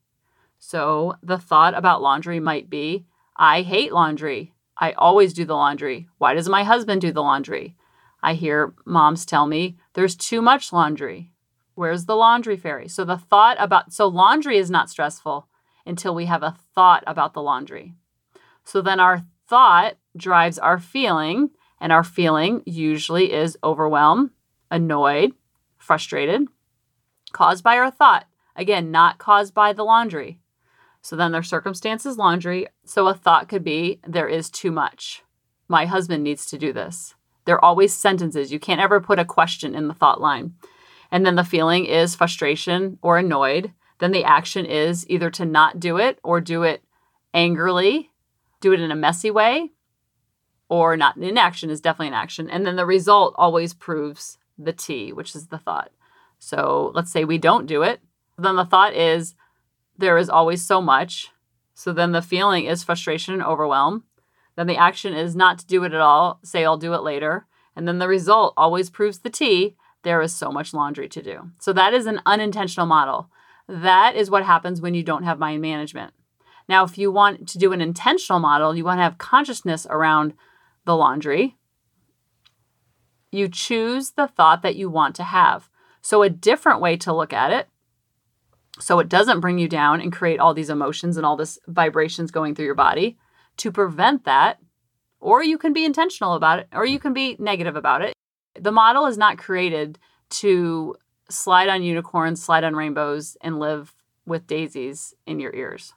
So 0.60 1.16
the 1.24 1.38
thought 1.38 1.74
about 1.74 2.02
laundry 2.02 2.40
might 2.40 2.70
be 2.70 3.06
I 3.36 3.62
hate 3.62 3.94
laundry. 3.94 4.54
I 4.78 4.92
always 4.92 5.34
do 5.34 5.46
the 5.46 5.56
laundry. 5.56 6.08
Why 6.18 6.34
does 6.34 6.50
my 6.50 6.64
husband 6.64 7.02
do 7.02 7.12
the 7.12 7.22
laundry? 7.22 7.76
I 8.22 8.34
hear 8.34 8.74
moms 8.86 9.26
tell 9.26 9.48
me 9.48 9.78
there's 9.94 10.16
too 10.16 10.42
much 10.42 10.74
laundry. 10.74 11.32
Where's 11.74 12.06
the 12.06 12.16
laundry 12.16 12.58
fairy? 12.58 12.90
So 12.90 13.06
the 13.06 13.18
thought 13.18 13.56
about, 13.60 13.94
so 13.94 14.08
laundry 14.08 14.58
is 14.58 14.70
not 14.70 14.90
stressful 14.90 15.48
until 15.86 16.14
we 16.14 16.26
have 16.26 16.44
a 16.44 16.58
thought 16.76 17.04
about 17.08 17.34
the 17.34 17.42
laundry. 17.42 17.94
So 18.66 18.82
then 18.82 19.00
our 19.00 19.24
thought 19.48 19.96
drives 20.16 20.60
our 20.60 20.80
feeling, 20.80 21.52
and 21.80 21.92
our 21.92 22.04
feeling 22.04 22.64
usually 22.66 23.32
is 23.32 23.58
overwhelmed, 23.64 24.32
annoyed, 24.70 25.34
frustrated, 25.78 26.48
caused 27.32 27.64
by 27.64 27.78
our 27.78 27.92
thought. 27.92 28.26
Again, 28.56 28.92
not 28.92 29.18
caused 29.18 29.54
by 29.54 29.74
the 29.74 29.84
laundry. 29.84 30.40
So 31.02 31.16
then 31.16 31.32
their 31.32 31.44
circumstances 31.44 32.18
laundry. 32.18 32.68
So 32.84 33.08
a 33.08 33.14
thought 33.14 33.48
could 33.48 33.64
be 33.64 34.00
there 34.06 34.28
is 34.28 34.50
too 34.50 34.72
much. 34.72 35.24
My 35.68 35.86
husband 35.86 36.24
needs 36.24 36.46
to 36.48 36.58
do 36.58 36.74
this. 36.74 37.16
They're 37.46 37.64
always 37.64 37.94
sentences. 37.94 38.52
You 38.52 38.60
can't 38.60 38.82
ever 38.82 39.00
put 39.00 39.20
a 39.20 39.26
question 39.26 39.76
in 39.76 39.88
the 39.88 39.94
thought 39.94 40.20
line. 40.20 40.56
And 41.12 41.26
then 41.26 41.36
the 41.36 41.44
feeling 41.44 41.86
is 41.86 42.16
frustration 42.16 43.00
or 43.02 43.18
annoyed. 43.18 43.74
Then 44.00 44.12
the 44.12 44.24
action 44.24 44.66
is 44.66 45.10
either 45.10 45.30
to 45.32 45.46
not 45.46 45.80
do 45.80 45.98
it 45.98 46.20
or 46.24 46.42
do 46.42 46.64
it 46.64 46.84
angrily, 47.34 48.12
do 48.62 48.74
it 48.74 48.80
in 48.80 48.92
a 48.92 48.96
messy 48.96 49.32
way, 49.32 49.72
or 50.70 50.96
not. 50.96 51.18
Inaction 51.18 51.70
is 51.70 51.82
definitely 51.82 52.10
an 52.10 52.14
action. 52.14 52.50
And 52.50 52.66
then 52.66 52.76
the 52.76 52.86
result 52.86 53.36
always 53.38 53.74
proves 53.74 54.38
the 54.58 54.74
T, 54.74 55.12
which 55.12 55.36
is 55.36 55.48
the 55.48 55.58
thought. 55.58 55.92
So 56.38 56.92
let's 56.96 57.12
say 57.12 57.26
we 57.26 57.38
don't 57.38 57.66
do 57.66 57.82
it. 57.84 58.00
Then 58.38 58.56
the 58.56 58.66
thought 58.66 58.94
is 58.94 59.36
there 59.98 60.18
is 60.18 60.30
always 60.30 60.66
so 60.66 60.82
much. 60.82 61.30
So 61.74 61.92
then 61.92 62.12
the 62.12 62.22
feeling 62.22 62.66
is 62.66 62.84
frustration 62.84 63.34
and 63.34 63.44
overwhelm. 63.44 64.04
Then 64.56 64.68
the 64.68 64.78
action 64.78 65.14
is 65.14 65.36
not 65.36 65.60
to 65.60 65.66
do 65.66 65.84
it 65.84 65.94
at 65.94 66.02
all, 66.02 66.40
say 66.44 66.66
I'll 66.66 66.78
do 66.78 66.94
it 66.94 67.04
later. 67.04 67.46
And 67.76 67.88
then 67.88 68.00
the 68.00 68.08
result 68.08 68.54
always 68.58 68.90
proves 68.90 69.20
the 69.20 69.30
T 69.30 69.76
there 70.04 70.22
is 70.22 70.34
so 70.34 70.52
much 70.52 70.74
laundry 70.74 71.10
to 71.10 71.22
do. 71.22 71.52
So 71.60 71.74
that 71.74 71.94
is 71.94 72.06
an 72.06 72.22
unintentional 72.26 72.86
model. 72.86 73.30
That 73.68 74.16
is 74.16 74.30
what 74.30 74.46
happens 74.46 74.82
when 74.82 74.94
you 74.94 75.04
don't 75.04 75.24
have 75.24 75.40
mind 75.40 75.62
management. 75.62 76.14
Now, 76.68 76.84
if 76.84 76.98
you 76.98 77.12
want 77.12 77.48
to 77.50 77.58
do 77.58 77.74
an 77.74 77.82
intentional 77.82 78.40
model, 78.40 78.76
you 78.76 78.84
want 78.86 79.00
to 79.00 79.04
have 79.04 79.18
consciousness 79.18 79.88
around 79.90 80.34
the 80.86 80.96
laundry. 80.96 81.58
You 83.32 83.48
choose 83.48 84.12
the 84.12 84.28
thought 84.28 84.62
that 84.64 84.76
you 84.76 84.90
want 84.90 85.16
to 85.16 85.24
have. 85.24 85.70
So, 86.02 86.24
a 86.24 86.30
different 86.30 86.82
way 86.82 86.98
to 86.98 87.14
look 87.14 87.34
at 87.34 87.52
it, 87.52 87.68
so 88.80 89.00
it 89.00 89.10
doesn't 89.10 89.42
bring 89.42 89.60
you 89.60 89.68
down 89.68 90.02
and 90.02 90.12
create 90.12 90.40
all 90.40 90.54
these 90.54 90.70
emotions 90.70 91.18
and 91.18 91.26
all 91.26 91.36
this 91.36 91.60
vibrations 91.68 92.32
going 92.32 92.56
through 92.56 92.66
your 92.66 92.76
body, 92.76 93.18
to 93.58 93.72
prevent 93.72 94.24
that, 94.24 94.60
or 95.20 95.44
you 95.44 95.58
can 95.58 95.74
be 95.74 95.86
intentional 95.86 96.34
about 96.34 96.60
it, 96.60 96.68
or 96.72 96.86
you 96.86 97.00
can 97.00 97.14
be 97.14 97.36
negative 97.40 97.76
about 97.76 98.02
it. 98.02 98.14
The 98.60 98.72
model 98.72 99.06
is 99.06 99.18
not 99.18 99.38
created 99.38 100.00
to 100.30 100.96
slide 101.30 101.70
on 101.70 101.84
unicorns, 101.84 102.44
slide 102.44 102.64
on 102.64 102.76
rainbows, 102.76 103.38
and 103.42 103.60
live 103.60 103.94
with 104.26 104.48
daisies 104.48 105.14
in 105.26 105.40
your 105.40 105.54
ears. 105.54 105.94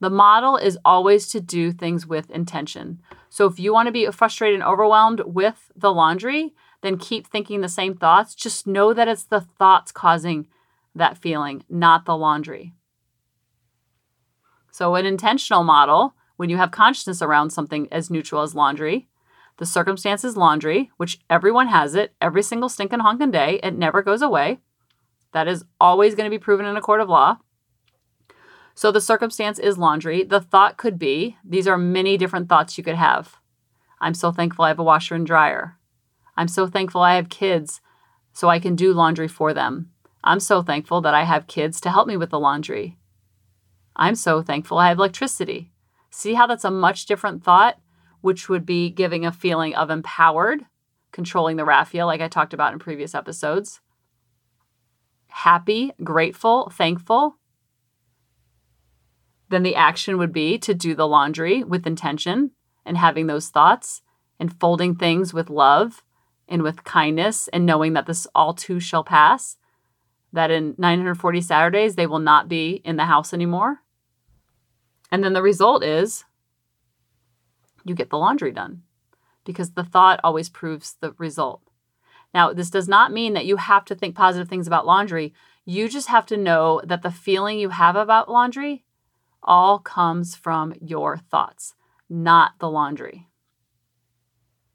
The 0.00 0.10
model 0.10 0.56
is 0.56 0.78
always 0.84 1.28
to 1.28 1.40
do 1.40 1.72
things 1.72 2.06
with 2.06 2.30
intention. 2.30 3.00
So 3.36 3.44
if 3.44 3.60
you 3.60 3.70
want 3.70 3.84
to 3.84 3.92
be 3.92 4.10
frustrated 4.12 4.54
and 4.54 4.66
overwhelmed 4.66 5.20
with 5.26 5.70
the 5.76 5.92
laundry, 5.92 6.54
then 6.80 6.96
keep 6.96 7.26
thinking 7.26 7.60
the 7.60 7.68
same 7.68 7.94
thoughts. 7.94 8.34
Just 8.34 8.66
know 8.66 8.94
that 8.94 9.08
it's 9.08 9.24
the 9.24 9.42
thoughts 9.42 9.92
causing 9.92 10.46
that 10.94 11.18
feeling, 11.18 11.62
not 11.68 12.06
the 12.06 12.16
laundry. 12.16 12.72
So, 14.72 14.94
an 14.94 15.04
intentional 15.04 15.64
model, 15.64 16.14
when 16.38 16.48
you 16.48 16.56
have 16.56 16.70
consciousness 16.70 17.20
around 17.20 17.50
something 17.50 17.88
as 17.92 18.08
neutral 18.08 18.40
as 18.40 18.54
laundry, 18.54 19.06
the 19.58 19.66
circumstance 19.66 20.24
is 20.24 20.38
laundry, 20.38 20.90
which 20.96 21.20
everyone 21.28 21.68
has 21.68 21.94
it 21.94 22.14
every 22.22 22.42
single 22.42 22.70
stinking 22.70 23.00
honkin' 23.00 23.32
day. 23.32 23.60
It 23.62 23.76
never 23.76 24.00
goes 24.00 24.22
away. 24.22 24.60
That 25.32 25.46
is 25.46 25.62
always 25.78 26.14
going 26.14 26.24
to 26.24 26.34
be 26.34 26.42
proven 26.42 26.64
in 26.64 26.78
a 26.78 26.80
court 26.80 27.02
of 27.02 27.10
law. 27.10 27.36
So 28.76 28.92
the 28.92 29.00
circumstance 29.00 29.58
is 29.58 29.78
laundry. 29.78 30.22
The 30.22 30.40
thought 30.40 30.76
could 30.76 30.98
be 30.98 31.38
these 31.42 31.66
are 31.66 31.78
many 31.78 32.18
different 32.18 32.50
thoughts 32.50 32.76
you 32.76 32.84
could 32.84 32.94
have. 32.94 33.36
I'm 34.02 34.12
so 34.12 34.30
thankful 34.30 34.66
I 34.66 34.68
have 34.68 34.78
a 34.78 34.84
washer 34.84 35.14
and 35.14 35.26
dryer. 35.26 35.78
I'm 36.36 36.46
so 36.46 36.66
thankful 36.66 37.00
I 37.00 37.16
have 37.16 37.30
kids 37.30 37.80
so 38.34 38.50
I 38.50 38.58
can 38.58 38.76
do 38.76 38.92
laundry 38.92 39.28
for 39.28 39.54
them. 39.54 39.92
I'm 40.22 40.40
so 40.40 40.62
thankful 40.62 41.00
that 41.00 41.14
I 41.14 41.24
have 41.24 41.46
kids 41.46 41.80
to 41.80 41.90
help 41.90 42.06
me 42.06 42.18
with 42.18 42.28
the 42.28 42.38
laundry. 42.38 42.98
I'm 43.96 44.14
so 44.14 44.42
thankful 44.42 44.76
I 44.76 44.88
have 44.88 44.98
electricity. 44.98 45.72
See 46.10 46.34
how 46.34 46.46
that's 46.46 46.64
a 46.64 46.70
much 46.70 47.06
different 47.06 47.42
thought, 47.42 47.80
which 48.20 48.50
would 48.50 48.66
be 48.66 48.90
giving 48.90 49.24
a 49.24 49.32
feeling 49.32 49.74
of 49.74 49.88
empowered, 49.88 50.66
controlling 51.12 51.56
the 51.56 51.64
raffia, 51.64 52.04
like 52.04 52.20
I 52.20 52.28
talked 52.28 52.52
about 52.52 52.74
in 52.74 52.78
previous 52.78 53.14
episodes. 53.14 53.80
Happy, 55.28 55.92
grateful, 56.04 56.70
thankful, 56.70 57.38
then 59.48 59.62
the 59.62 59.74
action 59.74 60.18
would 60.18 60.32
be 60.32 60.58
to 60.58 60.74
do 60.74 60.94
the 60.94 61.06
laundry 61.06 61.62
with 61.62 61.86
intention 61.86 62.50
and 62.84 62.96
having 62.96 63.26
those 63.26 63.48
thoughts 63.48 64.02
and 64.38 64.58
folding 64.58 64.94
things 64.94 65.32
with 65.32 65.50
love 65.50 66.02
and 66.48 66.62
with 66.62 66.84
kindness 66.84 67.48
and 67.48 67.66
knowing 67.66 67.92
that 67.94 68.06
this 68.06 68.26
all 68.34 68.54
too 68.54 68.80
shall 68.80 69.04
pass. 69.04 69.56
That 70.32 70.50
in 70.50 70.74
940 70.78 71.40
Saturdays, 71.40 71.94
they 71.94 72.06
will 72.06 72.18
not 72.18 72.48
be 72.48 72.82
in 72.84 72.96
the 72.96 73.06
house 73.06 73.32
anymore. 73.32 73.80
And 75.10 75.22
then 75.22 75.32
the 75.32 75.42
result 75.42 75.84
is 75.84 76.24
you 77.84 77.94
get 77.94 78.10
the 78.10 78.18
laundry 78.18 78.50
done 78.50 78.82
because 79.44 79.72
the 79.72 79.84
thought 79.84 80.20
always 80.24 80.48
proves 80.48 80.96
the 81.00 81.12
result. 81.18 81.62
Now, 82.34 82.52
this 82.52 82.70
does 82.70 82.88
not 82.88 83.12
mean 83.12 83.32
that 83.34 83.46
you 83.46 83.56
have 83.56 83.84
to 83.86 83.94
think 83.94 84.16
positive 84.16 84.48
things 84.48 84.66
about 84.66 84.84
laundry. 84.84 85.32
You 85.64 85.88
just 85.88 86.08
have 86.08 86.26
to 86.26 86.36
know 86.36 86.82
that 86.84 87.02
the 87.02 87.10
feeling 87.10 87.58
you 87.58 87.70
have 87.70 87.96
about 87.96 88.28
laundry 88.28 88.84
all 89.46 89.78
comes 89.78 90.34
from 90.34 90.74
your 90.80 91.16
thoughts, 91.16 91.74
not 92.08 92.52
the 92.58 92.68
laundry. 92.68 93.28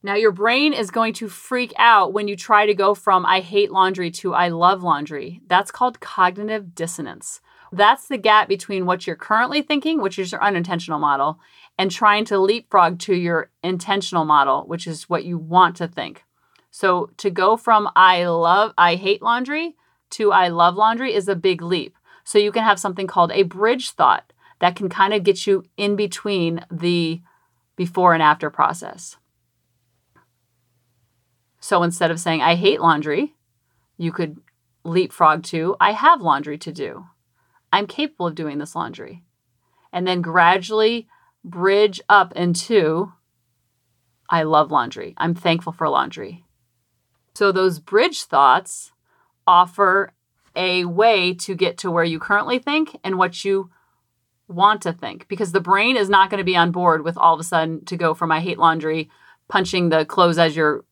Now, 0.04 0.16
your 0.16 0.32
brain 0.32 0.74
is 0.74 0.90
going 0.90 1.14
to 1.14 1.30
freak 1.30 1.74
out 1.78 2.12
when 2.12 2.28
you 2.28 2.36
try 2.36 2.66
to 2.66 2.74
go 2.74 2.96
from 2.96 3.26
I 3.26 3.40
hate 3.40 3.72
laundry 3.72 4.10
to 4.12 4.34
I 4.34 4.48
love 4.48 4.82
laundry. 4.82 5.42
That's 5.46 5.70
called 5.70 6.00
cognitive 6.00 6.74
dissonance. 6.74 7.40
That's 7.72 8.08
the 8.08 8.18
gap 8.18 8.48
between 8.48 8.86
what 8.86 9.06
you're 9.06 9.16
currently 9.16 9.62
thinking, 9.62 10.02
which 10.02 10.18
is 10.18 10.32
your 10.32 10.44
unintentional 10.44 11.00
model, 11.00 11.40
and 11.78 11.92
trying 11.92 12.26
to 12.26 12.40
leapfrog 12.40 13.00
to 13.00 13.16
your 13.16 13.52
intentional 13.64 14.26
model, 14.26 14.64
which 14.64 14.88
is 14.88 15.08
what 15.08 15.24
you 15.24 15.38
want 15.38 15.76
to 15.78 15.88
think. 15.88 16.24
So, 16.72 17.12
to 17.18 17.30
go 17.30 17.56
from 17.56 17.90
I 17.96 18.26
love, 18.26 18.74
I 18.78 18.96
hate 18.96 19.22
laundry 19.22 19.76
to 20.12 20.32
I 20.32 20.48
love 20.48 20.76
laundry 20.76 21.14
is 21.14 21.28
a 21.28 21.36
big 21.36 21.62
leap. 21.62 21.96
So, 22.24 22.40
you 22.40 22.52
can 22.52 22.64
have 22.64 22.80
something 22.80 23.08
called 23.08 23.32
a 23.32 23.44
bridge 23.44 23.92
thought 23.92 24.34
that 24.62 24.76
can 24.76 24.90
kind 24.90 25.14
of 25.14 25.24
get 25.24 25.46
you 25.46 25.66
in 25.76 25.96
between 25.96 26.64
the 26.72 27.22
before 27.76 28.14
and 28.14 28.22
after 28.24 28.50
process. 28.50 29.18
So 31.60 31.84
instead 31.84 32.12
of 32.12 32.20
saying, 32.20 32.42
I 32.42 32.56
hate 32.56 32.80
laundry, 32.80 33.34
you 33.98 34.12
could 34.12 34.38
leapfrog 34.84 35.44
to, 35.46 35.76
I 35.80 35.92
have 35.92 36.22
laundry 36.22 36.58
to 36.60 36.72
do. 36.72 37.08
I'm 37.74 37.88
capable 37.88 38.28
of 38.28 38.36
doing 38.36 38.60
this 38.60 38.76
laundry. 38.76 39.24
And 39.92 40.08
then 40.08 40.22
gradually 40.22 41.08
bridge 41.44 42.00
up 42.08 42.32
into, 42.34 43.12
I 44.30 44.44
love 44.44 44.72
laundry. 44.72 45.16
I'm 45.18 45.34
thankful 45.34 45.74
for 45.74 45.90
laundry. 45.90 46.46
So 47.34 47.52
those 47.52 47.80
bridge 47.80 48.24
thoughts 48.24 48.92
offer 49.48 50.14
a 50.56 50.86
way 50.86 51.34
to 51.34 51.56
get 51.56 51.78
to 51.80 51.90
where 51.90 52.04
you 52.04 52.20
currently 52.20 52.60
think 52.60 53.00
and 53.04 53.18
what 53.18 53.44
you 53.44 53.72
want 54.52 54.82
to 54.84 54.94
think 54.94 55.28
because 55.28 55.52
the 55.52 55.60
brain 55.62 55.98
is 55.98 56.10
not 56.10 56.30
going 56.30 56.40
to 56.40 56.44
be 56.44 56.56
on 56.56 56.72
board 56.72 57.04
with 57.04 57.18
all 57.18 57.34
of 57.34 57.40
a 57.40 57.44
sudden 57.44 57.84
to 57.86 57.98
go 57.98 58.14
from 58.14 58.32
I 58.32 58.40
hate 58.40 58.58
laundry, 58.58 59.10
punching 59.48 59.90
the 59.90 60.06
clothes 60.06 60.38
as 60.38 60.56
you're, 60.56 60.84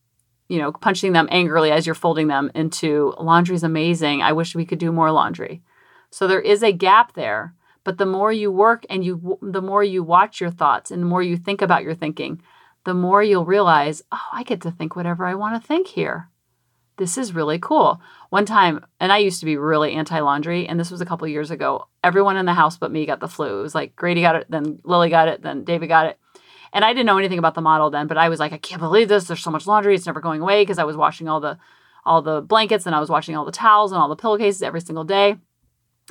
you 0.48 0.58
know, 0.58 0.72
punching 0.72 1.12
them 1.12 1.28
angrily 1.30 1.70
as 1.70 1.86
you're 1.86 1.94
folding 1.94 2.28
them 2.28 2.50
into 2.54 3.14
laundry's 3.18 3.62
amazing. 3.62 4.22
I 4.22 4.32
wish 4.32 4.54
we 4.54 4.66
could 4.66 4.78
do 4.78 4.92
more 4.92 5.10
laundry. 5.10 5.62
So 6.10 6.26
there 6.26 6.40
is 6.40 6.62
a 6.62 6.72
gap 6.72 7.14
there. 7.14 7.54
But 7.82 7.96
the 7.96 8.06
more 8.06 8.30
you 8.30 8.52
work 8.52 8.84
and 8.90 9.02
you, 9.02 9.38
the 9.40 9.62
more 9.62 9.82
you 9.82 10.02
watch 10.02 10.38
your 10.38 10.50
thoughts 10.50 10.90
and 10.90 11.02
the 11.02 11.06
more 11.06 11.22
you 11.22 11.38
think 11.38 11.62
about 11.62 11.82
your 11.82 11.94
thinking, 11.94 12.42
the 12.84 12.92
more 12.92 13.22
you'll 13.22 13.46
realize, 13.46 14.02
oh, 14.12 14.28
I 14.32 14.42
get 14.42 14.60
to 14.62 14.70
think 14.70 14.94
whatever 14.94 15.24
I 15.24 15.34
want 15.34 15.60
to 15.60 15.66
think 15.66 15.86
here 15.88 16.28
this 17.00 17.16
is 17.16 17.34
really 17.34 17.58
cool. 17.58 17.98
One 18.28 18.44
time, 18.44 18.84
and 19.00 19.10
I 19.10 19.18
used 19.18 19.40
to 19.40 19.46
be 19.46 19.56
really 19.56 19.94
anti 19.94 20.20
laundry, 20.20 20.68
and 20.68 20.78
this 20.78 20.90
was 20.90 21.00
a 21.00 21.06
couple 21.06 21.26
years 21.26 21.50
ago. 21.50 21.88
Everyone 22.04 22.36
in 22.36 22.44
the 22.44 22.52
house 22.52 22.76
but 22.76 22.92
me 22.92 23.06
got 23.06 23.20
the 23.20 23.26
flu. 23.26 23.58
It 23.58 23.62
was 23.62 23.74
like 23.74 23.96
Grady 23.96 24.20
got 24.20 24.36
it, 24.36 24.46
then 24.50 24.80
Lily 24.84 25.08
got 25.08 25.26
it, 25.26 25.40
then 25.40 25.64
David 25.64 25.88
got 25.88 26.06
it. 26.06 26.18
And 26.74 26.84
I 26.84 26.92
didn't 26.92 27.06
know 27.06 27.16
anything 27.16 27.38
about 27.38 27.54
the 27.54 27.62
model 27.62 27.88
then, 27.88 28.06
but 28.06 28.18
I 28.18 28.28
was 28.28 28.38
like, 28.38 28.52
I 28.52 28.58
can't 28.58 28.82
believe 28.82 29.08
this. 29.08 29.24
There's 29.24 29.42
so 29.42 29.50
much 29.50 29.66
laundry. 29.66 29.94
It's 29.94 30.04
never 30.04 30.20
going 30.20 30.42
away 30.42 30.62
because 30.62 30.78
I 30.78 30.84
was 30.84 30.96
washing 30.96 31.26
all 31.26 31.40
the 31.40 31.58
all 32.04 32.20
the 32.20 32.42
blankets 32.42 32.84
and 32.84 32.94
I 32.94 33.00
was 33.00 33.08
washing 33.08 33.34
all 33.34 33.46
the 33.46 33.50
towels 33.50 33.92
and 33.92 34.00
all 34.00 34.08
the 34.08 34.16
pillowcases 34.16 34.62
every 34.62 34.82
single 34.82 35.04
day. 35.04 35.36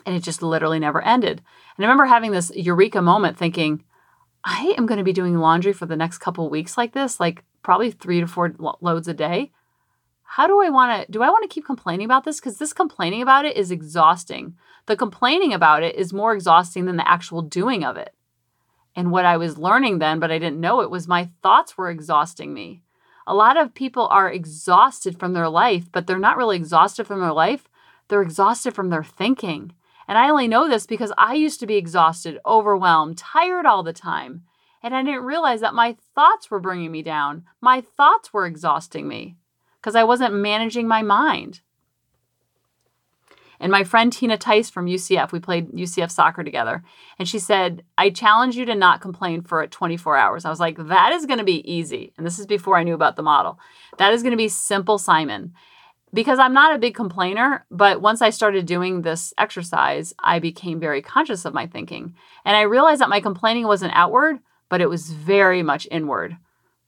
And 0.08 0.15
it 0.15 0.24
just 0.24 0.41
literally 0.41 0.79
never 0.79 1.03
ended. 1.03 1.43
And 1.77 1.86
I 1.86 1.88
remember 1.88 2.05
having 2.05 2.31
this 2.31 2.51
eureka 2.55 3.01
moment 3.01 3.38
thinking, 3.38 3.84
I 4.43 4.74
am 4.75 4.88
going 4.88 4.98
to 4.98 5.03
be 5.03 5.13
doing 5.13 5.38
laundry 5.38 5.74
for 5.74 5.86
the 5.86 5.96
next 5.96 6.17
couple 6.17 6.50
weeks 6.50 6.77
like 6.77 6.93
this, 6.93 7.19
like 7.19 7.43
probably 7.62 7.91
three 7.91 8.19
to 8.19 8.27
four 8.27 8.53
lo- 8.58 8.77
loads 8.81 9.08
a 9.08 9.13
day. 9.13 9.51
How 10.33 10.45
do 10.45 10.62
I 10.62 10.69
want 10.69 11.07
to? 11.07 11.12
Do 11.12 11.24
I 11.24 11.29
want 11.29 11.41
to 11.41 11.53
keep 11.53 11.65
complaining 11.65 12.05
about 12.05 12.24
this? 12.24 12.39
Because 12.39 12.59
this 12.59 12.71
complaining 12.71 13.24
about 13.24 13.45
it 13.45 13.57
is 13.57 13.71
exhausting. 13.71 14.53
The 14.86 14.95
complaining 14.95 15.55
about 15.55 15.81
it 15.81 15.95
is 15.95 16.13
more 16.13 16.36
exhausting 16.36 16.86
than 16.86 16.98
the 16.98 17.09
actual 17.09 17.41
doing 17.41 17.83
of 17.83 17.98
it. 17.98 18.13
And 18.95 19.09
what 19.09 19.25
I 19.25 19.38
was 19.38 19.57
learning 19.57 19.98
then, 19.98 20.19
but 20.19 20.29
I 20.29 20.38
didn't 20.38 20.62
know 20.62 20.81
it, 20.81 20.91
was 20.91 21.07
my 21.07 21.31
thoughts 21.41 21.79
were 21.79 21.89
exhausting 21.89 22.53
me. 22.53 22.83
A 23.25 23.33
lot 23.33 23.57
of 23.57 23.74
people 23.74 24.07
are 24.09 24.31
exhausted 24.31 25.17
from 25.17 25.33
their 25.33 25.50
life, 25.50 25.91
but 25.91 26.05
they're 26.05 26.19
not 26.19 26.38
really 26.38 26.57
exhausted 26.57 27.07
from 27.07 27.21
their 27.21 27.33
life. 27.33 27.67
They're 28.07 28.21
exhausted 28.21 28.75
from 28.75 28.91
their 28.91 29.03
thinking. 29.03 29.74
And 30.07 30.15
I 30.19 30.29
only 30.29 30.48
know 30.48 30.69
this 30.69 30.86
because 30.86 31.12
I 31.17 31.33
used 31.33 31.59
to 31.62 31.67
be 31.67 31.75
exhausted, 31.75 32.38
overwhelmed, 32.45 33.17
tired 33.17 33.65
all 33.65 33.81
the 33.81 33.93
time. 33.93 34.43
And 34.83 34.95
I 34.95 35.01
didn't 35.01 35.24
realize 35.24 35.62
that 35.62 35.74
my 35.74 35.98
thoughts 36.13 36.51
were 36.51 36.59
bringing 36.59 36.91
me 36.91 37.01
down. 37.01 37.45
My 37.62 37.81
thoughts 37.81 38.31
were 38.31 38.45
exhausting 38.45 39.07
me 39.07 39.36
because 39.81 39.95
I 39.95 40.03
wasn't 40.03 40.33
managing 40.33 40.88
my 40.88 41.01
mind. 41.01 41.62
And 43.59 43.71
my 43.71 43.83
friend 43.83 44.12
Tina 44.12 44.38
Tice 44.38 44.69
from 44.69 44.86
UCF, 44.86 45.31
we 45.31 45.39
played 45.39 45.71
UCF 45.71 46.12
soccer 46.12 46.43
together. 46.43 46.83
And 47.17 47.27
she 47.27 47.39
said, 47.39 47.83
I 47.98 48.09
challenge 48.09 48.55
you 48.55 48.65
to 48.65 48.75
not 48.75 49.01
complain 49.01 49.41
for 49.41 49.65
24 49.67 50.15
hours. 50.15 50.45
I 50.45 50.50
was 50.50 50.62
like, 50.62 50.77
that 50.77 51.12
is 51.12 51.25
going 51.25 51.39
to 51.39 51.45
be 51.45 51.69
easy. 51.69 52.13
And 52.17 52.25
this 52.25 52.39
is 52.39 52.45
before 52.45 52.77
I 52.77 52.83
knew 52.83 52.93
about 52.93 53.17
the 53.17 53.21
model. 53.21 53.59
That 53.98 54.13
is 54.13 54.24
going 54.24 54.31
to 54.31 54.38
be 54.38 54.48
simple, 54.48 54.98
Simon. 54.98 55.53
Because 56.13 56.39
I'm 56.39 56.53
not 56.53 56.74
a 56.74 56.79
big 56.79 56.95
complainer, 56.95 57.65
but 57.69 58.01
once 58.01 58.21
I 58.21 58.31
started 58.31 58.65
doing 58.65 59.01
this 59.01 59.33
exercise, 59.38 60.13
I 60.17 60.39
became 60.39 60.79
very 60.79 61.01
conscious 61.01 61.45
of 61.45 61.53
my 61.53 61.67
thinking. 61.67 62.15
And 62.45 62.55
I 62.55 62.62
realized 62.62 63.01
that 63.01 63.09
my 63.09 63.19
complaining 63.19 63.67
wasn't 63.67 63.93
outward, 63.93 64.39
but 64.69 64.81
it 64.81 64.89
was 64.89 65.12
very 65.12 65.62
much 65.62 65.88
inward. 65.91 66.38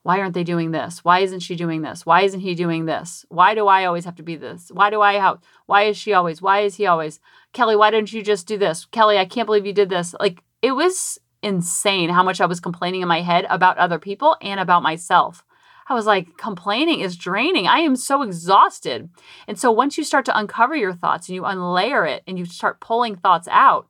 Why 0.02 0.18
aren't 0.18 0.34
they 0.34 0.44
doing 0.44 0.72
this? 0.72 1.04
Why 1.04 1.20
isn't 1.20 1.40
she 1.40 1.54
doing 1.54 1.82
this? 1.82 2.04
Why 2.04 2.22
isn't 2.22 2.40
he 2.40 2.54
doing 2.54 2.86
this? 2.86 3.24
Why 3.28 3.54
do 3.54 3.68
I 3.68 3.84
always 3.84 4.04
have 4.04 4.16
to 4.16 4.22
be 4.22 4.34
this? 4.34 4.70
Why 4.72 4.90
do 4.90 5.00
I 5.00 5.14
have 5.14 5.40
why 5.66 5.84
is 5.84 5.96
she 5.96 6.12
always? 6.12 6.42
Why 6.42 6.60
is 6.60 6.76
he 6.76 6.86
always? 6.86 7.20
Kelly, 7.52 7.76
why 7.76 7.90
didn't 7.90 8.12
you 8.12 8.22
just 8.22 8.46
do 8.46 8.58
this? 8.58 8.84
Kelly, 8.86 9.18
I 9.18 9.24
can't 9.24 9.46
believe 9.46 9.66
you 9.66 9.72
did 9.72 9.90
this. 9.90 10.14
Like 10.18 10.42
it 10.60 10.72
was 10.72 11.18
insane 11.42 12.10
how 12.10 12.22
much 12.22 12.40
I 12.40 12.46
was 12.46 12.60
complaining 12.60 13.02
in 13.02 13.08
my 13.08 13.20
head 13.20 13.46
about 13.48 13.78
other 13.78 13.98
people 13.98 14.36
and 14.40 14.58
about 14.58 14.82
myself. 14.82 15.44
I 15.88 15.94
was 15.94 16.06
like, 16.06 16.36
complaining 16.36 17.00
is 17.00 17.16
draining. 17.16 17.66
I 17.66 17.80
am 17.80 17.96
so 17.96 18.22
exhausted. 18.22 19.10
And 19.48 19.58
so 19.58 19.70
once 19.70 19.98
you 19.98 20.04
start 20.04 20.24
to 20.26 20.38
uncover 20.38 20.76
your 20.76 20.94
thoughts 20.94 21.28
and 21.28 21.34
you 21.34 21.42
unlayer 21.42 22.08
it 22.08 22.22
and 22.26 22.38
you 22.38 22.44
start 22.44 22.80
pulling 22.80 23.16
thoughts 23.16 23.48
out, 23.50 23.88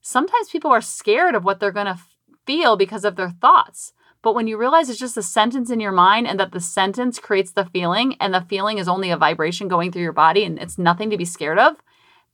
sometimes 0.00 0.48
people 0.48 0.70
are 0.70 0.80
scared 0.80 1.34
of 1.34 1.44
what 1.44 1.60
they're 1.60 1.70
going 1.70 1.86
to 1.86 1.98
feel 2.46 2.76
because 2.76 3.04
of 3.04 3.16
their 3.16 3.30
thoughts. 3.30 3.92
But 4.28 4.34
when 4.34 4.46
you 4.46 4.58
realize 4.58 4.90
it's 4.90 4.98
just 4.98 5.16
a 5.16 5.22
sentence 5.22 5.70
in 5.70 5.80
your 5.80 5.90
mind 5.90 6.26
and 6.26 6.38
that 6.38 6.52
the 6.52 6.60
sentence 6.60 7.18
creates 7.18 7.52
the 7.52 7.64
feeling 7.64 8.14
and 8.20 8.34
the 8.34 8.42
feeling 8.42 8.76
is 8.76 8.86
only 8.86 9.10
a 9.10 9.16
vibration 9.16 9.68
going 9.68 9.90
through 9.90 10.02
your 10.02 10.12
body 10.12 10.44
and 10.44 10.58
it's 10.58 10.76
nothing 10.76 11.08
to 11.08 11.16
be 11.16 11.24
scared 11.24 11.58
of, 11.58 11.76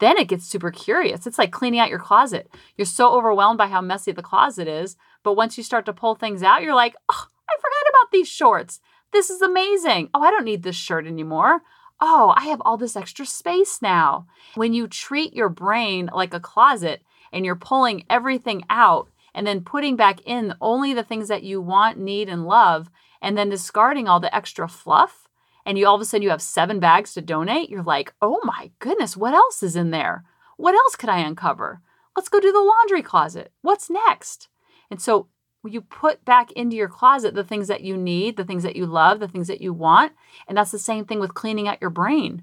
then 0.00 0.18
it 0.18 0.26
gets 0.26 0.44
super 0.44 0.72
curious. 0.72 1.24
It's 1.24 1.38
like 1.38 1.52
cleaning 1.52 1.78
out 1.78 1.90
your 1.90 2.00
closet. 2.00 2.50
You're 2.76 2.84
so 2.84 3.12
overwhelmed 3.16 3.58
by 3.58 3.68
how 3.68 3.80
messy 3.80 4.10
the 4.10 4.24
closet 4.24 4.66
is. 4.66 4.96
But 5.22 5.34
once 5.34 5.56
you 5.56 5.62
start 5.62 5.86
to 5.86 5.92
pull 5.92 6.16
things 6.16 6.42
out, 6.42 6.62
you're 6.64 6.74
like, 6.74 6.96
oh, 7.08 7.26
I 7.48 7.54
forgot 7.58 7.90
about 7.90 8.10
these 8.10 8.26
shorts. 8.26 8.80
This 9.12 9.30
is 9.30 9.40
amazing. 9.40 10.10
Oh, 10.12 10.22
I 10.22 10.32
don't 10.32 10.44
need 10.44 10.64
this 10.64 10.74
shirt 10.74 11.06
anymore. 11.06 11.62
Oh, 12.00 12.34
I 12.36 12.46
have 12.46 12.60
all 12.64 12.76
this 12.76 12.96
extra 12.96 13.24
space 13.24 13.80
now. 13.80 14.26
When 14.56 14.72
you 14.72 14.88
treat 14.88 15.32
your 15.32 15.48
brain 15.48 16.10
like 16.12 16.34
a 16.34 16.40
closet 16.40 17.02
and 17.32 17.44
you're 17.44 17.54
pulling 17.54 18.04
everything 18.10 18.64
out, 18.68 19.10
and 19.34 19.46
then 19.46 19.62
putting 19.62 19.96
back 19.96 20.20
in 20.24 20.54
only 20.60 20.94
the 20.94 21.02
things 21.02 21.28
that 21.28 21.42
you 21.42 21.60
want, 21.60 21.98
need, 21.98 22.28
and 22.28 22.46
love, 22.46 22.90
and 23.20 23.36
then 23.36 23.50
discarding 23.50 24.08
all 24.08 24.20
the 24.20 24.34
extra 24.34 24.68
fluff, 24.68 25.28
and 25.66 25.78
you 25.78 25.86
all 25.86 25.94
of 25.94 26.00
a 26.00 26.04
sudden 26.04 26.22
you 26.22 26.30
have 26.30 26.42
seven 26.42 26.78
bags 26.78 27.14
to 27.14 27.20
donate, 27.20 27.70
you're 27.70 27.82
like, 27.82 28.14
oh 28.22 28.40
my 28.44 28.70
goodness, 28.78 29.16
what 29.16 29.34
else 29.34 29.62
is 29.62 29.76
in 29.76 29.90
there? 29.90 30.24
What 30.56 30.74
else 30.74 30.94
could 30.94 31.08
I 31.08 31.18
uncover? 31.20 31.80
Let's 32.16 32.28
go 32.28 32.38
do 32.38 32.52
the 32.52 32.60
laundry 32.60 33.02
closet. 33.02 33.52
What's 33.62 33.90
next? 33.90 34.48
And 34.90 35.00
so 35.00 35.28
you 35.66 35.80
put 35.80 36.24
back 36.24 36.52
into 36.52 36.76
your 36.76 36.88
closet 36.88 37.34
the 37.34 37.42
things 37.42 37.68
that 37.68 37.80
you 37.80 37.96
need, 37.96 38.36
the 38.36 38.44
things 38.44 38.62
that 38.62 38.76
you 38.76 38.86
love, 38.86 39.18
the 39.18 39.28
things 39.28 39.48
that 39.48 39.60
you 39.60 39.72
want. 39.72 40.12
And 40.46 40.56
that's 40.56 40.70
the 40.70 40.78
same 40.78 41.06
thing 41.06 41.20
with 41.20 41.34
cleaning 41.34 41.66
out 41.66 41.80
your 41.80 41.90
brain. 41.90 42.42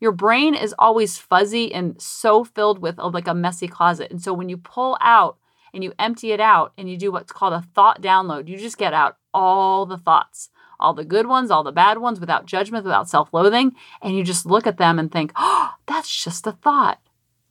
Your 0.00 0.12
brain 0.12 0.54
is 0.54 0.74
always 0.78 1.18
fuzzy 1.18 1.72
and 1.72 2.00
so 2.00 2.42
filled 2.42 2.78
with 2.78 2.98
like 2.98 3.28
a 3.28 3.34
messy 3.34 3.68
closet. 3.68 4.10
And 4.10 4.20
so 4.20 4.32
when 4.32 4.48
you 4.48 4.56
pull 4.56 4.96
out 5.00 5.36
and 5.74 5.82
you 5.82 5.92
empty 5.98 6.32
it 6.32 6.40
out 6.40 6.72
and 6.78 6.88
you 6.88 6.96
do 6.96 7.12
what's 7.12 7.32
called 7.32 7.52
a 7.52 7.66
thought 7.74 8.00
download. 8.00 8.48
You 8.48 8.56
just 8.56 8.78
get 8.78 8.94
out 8.94 9.16
all 9.34 9.84
the 9.84 9.98
thoughts, 9.98 10.50
all 10.78 10.94
the 10.94 11.04
good 11.04 11.26
ones, 11.26 11.50
all 11.50 11.64
the 11.64 11.72
bad 11.72 11.98
ones 11.98 12.20
without 12.20 12.46
judgment, 12.46 12.84
without 12.84 13.08
self 13.08 13.34
loathing. 13.34 13.72
And 14.00 14.16
you 14.16 14.22
just 14.22 14.46
look 14.46 14.66
at 14.66 14.78
them 14.78 14.98
and 14.98 15.10
think, 15.10 15.32
oh, 15.36 15.72
that's 15.86 16.22
just 16.24 16.46
a 16.46 16.52
thought. 16.52 17.00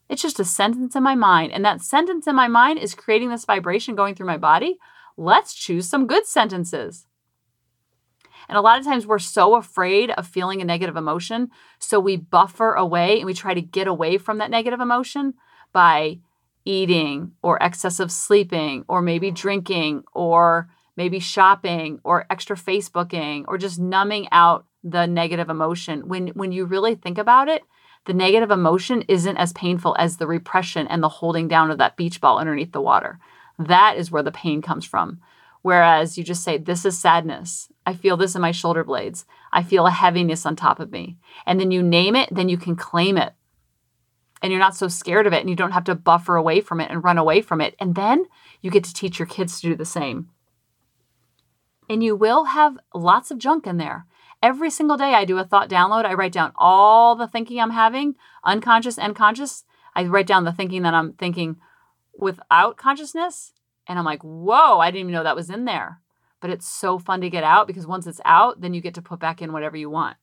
It's 0.09 0.21
just 0.21 0.39
a 0.39 0.45
sentence 0.45 0.95
in 0.95 1.03
my 1.03 1.15
mind. 1.15 1.51
And 1.51 1.65
that 1.65 1.81
sentence 1.81 2.25
in 2.25 2.35
my 2.35 2.47
mind 2.47 2.79
is 2.79 2.95
creating 2.95 3.29
this 3.29 3.45
vibration 3.45 3.95
going 3.95 4.15
through 4.15 4.27
my 4.27 4.37
body. 4.37 4.77
Let's 5.17 5.53
choose 5.53 5.87
some 5.87 6.07
good 6.07 6.25
sentences. 6.25 7.07
And 8.49 8.57
a 8.57 8.61
lot 8.61 8.79
of 8.79 8.85
times 8.85 9.07
we're 9.07 9.19
so 9.19 9.55
afraid 9.55 10.11
of 10.11 10.27
feeling 10.27 10.61
a 10.61 10.65
negative 10.65 10.97
emotion. 10.97 11.49
So 11.79 11.99
we 11.99 12.17
buffer 12.17 12.73
away 12.73 13.17
and 13.17 13.25
we 13.25 13.33
try 13.33 13.53
to 13.53 13.61
get 13.61 13.87
away 13.87 14.17
from 14.17 14.37
that 14.39 14.51
negative 14.51 14.81
emotion 14.81 15.35
by 15.71 16.19
eating 16.65 17.31
or 17.41 17.57
excessive 17.61 18.11
sleeping 18.11 18.85
or 18.87 19.01
maybe 19.01 19.31
drinking 19.31 20.03
or 20.13 20.69
maybe 20.95 21.19
shopping 21.19 21.99
or 22.03 22.25
extra 22.29 22.55
facebooking 22.55 23.45
or 23.47 23.57
just 23.57 23.79
numbing 23.79 24.27
out 24.31 24.65
the 24.83 25.05
negative 25.05 25.49
emotion. 25.49 26.07
When 26.07 26.27
when 26.29 26.51
you 26.51 26.65
really 26.65 26.95
think 26.95 27.17
about 27.17 27.47
it 27.47 27.63
the 28.05 28.13
negative 28.13 28.51
emotion 28.51 29.03
isn't 29.07 29.37
as 29.37 29.53
painful 29.53 29.95
as 29.97 30.17
the 30.17 30.27
repression 30.27 30.87
and 30.87 31.01
the 31.01 31.09
holding 31.09 31.47
down 31.47 31.71
of 31.71 31.77
that 31.77 31.95
beach 31.95 32.19
ball 32.19 32.37
underneath 32.37 32.73
the 32.73 32.81
water. 32.81 33.19
That 33.57 33.95
is 33.97 34.11
where 34.11 34.23
the 34.23 34.31
pain 34.31 34.61
comes 34.61 34.83
from. 34.83 35.21
Whereas 35.61 36.17
you 36.17 36.23
just 36.25 36.43
say 36.43 36.57
this 36.57 36.83
is 36.83 36.99
sadness. 36.99 37.69
I 37.85 37.93
feel 37.93 38.17
this 38.17 38.35
in 38.35 38.41
my 38.41 38.51
shoulder 38.51 38.83
blades. 38.83 39.25
I 39.53 39.63
feel 39.63 39.87
a 39.87 39.91
heaviness 39.91 40.45
on 40.45 40.57
top 40.57 40.81
of 40.81 40.91
me. 40.91 41.17
And 41.45 41.59
then 41.59 41.71
you 41.71 41.81
name 41.81 42.15
it 42.15 42.27
then 42.31 42.49
you 42.49 42.57
can 42.57 42.75
claim 42.75 43.17
it 43.17 43.33
and 44.43 44.51
you're 44.51 44.59
not 44.59 44.75
so 44.75 44.89
scared 44.89 45.25
of 45.25 45.31
it 45.31 45.39
and 45.39 45.49
you 45.49 45.55
don't 45.55 45.71
have 45.71 45.85
to 45.85 45.95
buffer 45.95 46.35
away 46.35 46.59
from 46.59 46.81
it 46.81 46.91
and 46.91 47.01
run 47.01 47.17
away 47.17 47.41
from 47.41 47.61
it. 47.61 47.75
And 47.79 47.95
then 47.95 48.25
you 48.61 48.69
get 48.69 48.83
to 48.83 48.93
teach 48.93 49.17
your 49.17 49.25
kids 49.25 49.61
to 49.61 49.69
do 49.69 49.75
the 49.75 49.85
same. 49.85 50.29
And 51.89 52.03
you 52.03 52.13
will 52.13 52.43
have 52.45 52.77
lots 52.93 53.31
of 53.31 53.37
junk 53.37 53.65
in 53.65 53.77
there. 53.77 54.05
Every 54.41 54.69
single 54.69 54.97
day, 54.97 55.13
I 55.13 55.23
do 55.23 55.37
a 55.37 55.45
thought 55.45 55.69
download. 55.69 56.03
I 56.03 56.13
write 56.13 56.33
down 56.33 56.51
all 56.57 57.15
the 57.15 57.27
thinking 57.27 57.61
I'm 57.61 57.71
having, 57.71 58.15
unconscious 58.43 58.97
and 58.97 59.15
conscious. 59.15 59.63
I 59.95 60.03
write 60.03 60.27
down 60.27 60.43
the 60.43 60.51
thinking 60.51 60.81
that 60.81 60.93
I'm 60.93 61.13
thinking 61.13 61.55
without 62.13 62.75
consciousness. 62.75 63.53
And 63.87 63.97
I'm 63.97 64.05
like, 64.05 64.23
whoa, 64.23 64.79
I 64.79 64.91
didn't 64.91 65.01
even 65.01 65.13
know 65.13 65.23
that 65.23 65.37
was 65.37 65.49
in 65.49 65.63
there. 65.63 66.01
But 66.41 66.49
it's 66.49 66.67
so 66.67 66.99
fun 66.99 67.21
to 67.21 67.29
get 67.29 67.45
out 67.45 67.65
because 67.65 67.87
once 67.87 68.05
it's 68.07 68.19
out, 68.25 68.59
then 68.59 68.73
you 68.73 68.81
get 68.81 68.95
to 68.95 69.01
put 69.01 69.19
back 69.19 69.41
in 69.41 69.53
whatever 69.53 69.77
you 69.77 69.89
want. 69.89 70.17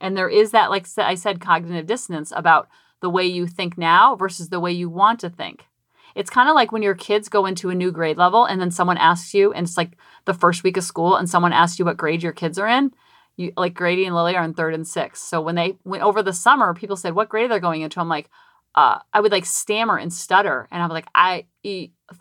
And 0.00 0.16
there 0.16 0.28
is 0.28 0.50
that, 0.50 0.70
like 0.70 0.88
I 0.98 1.14
said, 1.14 1.40
cognitive 1.40 1.86
dissonance 1.86 2.32
about 2.34 2.68
the 3.04 3.10
way 3.10 3.26
you 3.26 3.46
think 3.46 3.76
now 3.76 4.16
versus 4.16 4.48
the 4.48 4.58
way 4.58 4.72
you 4.72 4.88
want 4.88 5.20
to 5.20 5.28
think. 5.28 5.66
It's 6.14 6.30
kind 6.30 6.48
of 6.48 6.54
like 6.54 6.72
when 6.72 6.82
your 6.82 6.94
kids 6.94 7.28
go 7.28 7.44
into 7.44 7.68
a 7.68 7.74
new 7.74 7.92
grade 7.92 8.16
level 8.16 8.46
and 8.46 8.58
then 8.58 8.70
someone 8.70 8.96
asks 8.96 9.34
you, 9.34 9.52
and 9.52 9.66
it's 9.66 9.76
like 9.76 9.98
the 10.24 10.32
first 10.32 10.64
week 10.64 10.78
of 10.78 10.84
school, 10.84 11.16
and 11.16 11.28
someone 11.28 11.52
asks 11.52 11.78
you 11.78 11.84
what 11.84 11.98
grade 11.98 12.22
your 12.22 12.32
kids 12.32 12.58
are 12.58 12.66
in. 12.66 12.92
You 13.36 13.52
like 13.58 13.74
Grady 13.74 14.06
and 14.06 14.14
Lily 14.14 14.34
are 14.36 14.44
in 14.44 14.54
third 14.54 14.72
and 14.72 14.88
sixth. 14.88 15.22
So 15.22 15.42
when 15.42 15.54
they 15.54 15.76
went 15.84 16.02
over 16.02 16.22
the 16.22 16.32
summer, 16.32 16.72
people 16.72 16.96
said 16.96 17.14
what 17.14 17.28
grade 17.28 17.50
they're 17.50 17.60
going 17.60 17.82
into. 17.82 18.00
I'm 18.00 18.08
like, 18.08 18.30
uh, 18.74 19.00
I 19.12 19.20
would 19.20 19.32
like 19.32 19.44
stammer 19.44 19.98
and 19.98 20.10
stutter, 20.10 20.66
and 20.70 20.82
I'm 20.82 20.88
like, 20.88 21.08
I 21.14 21.44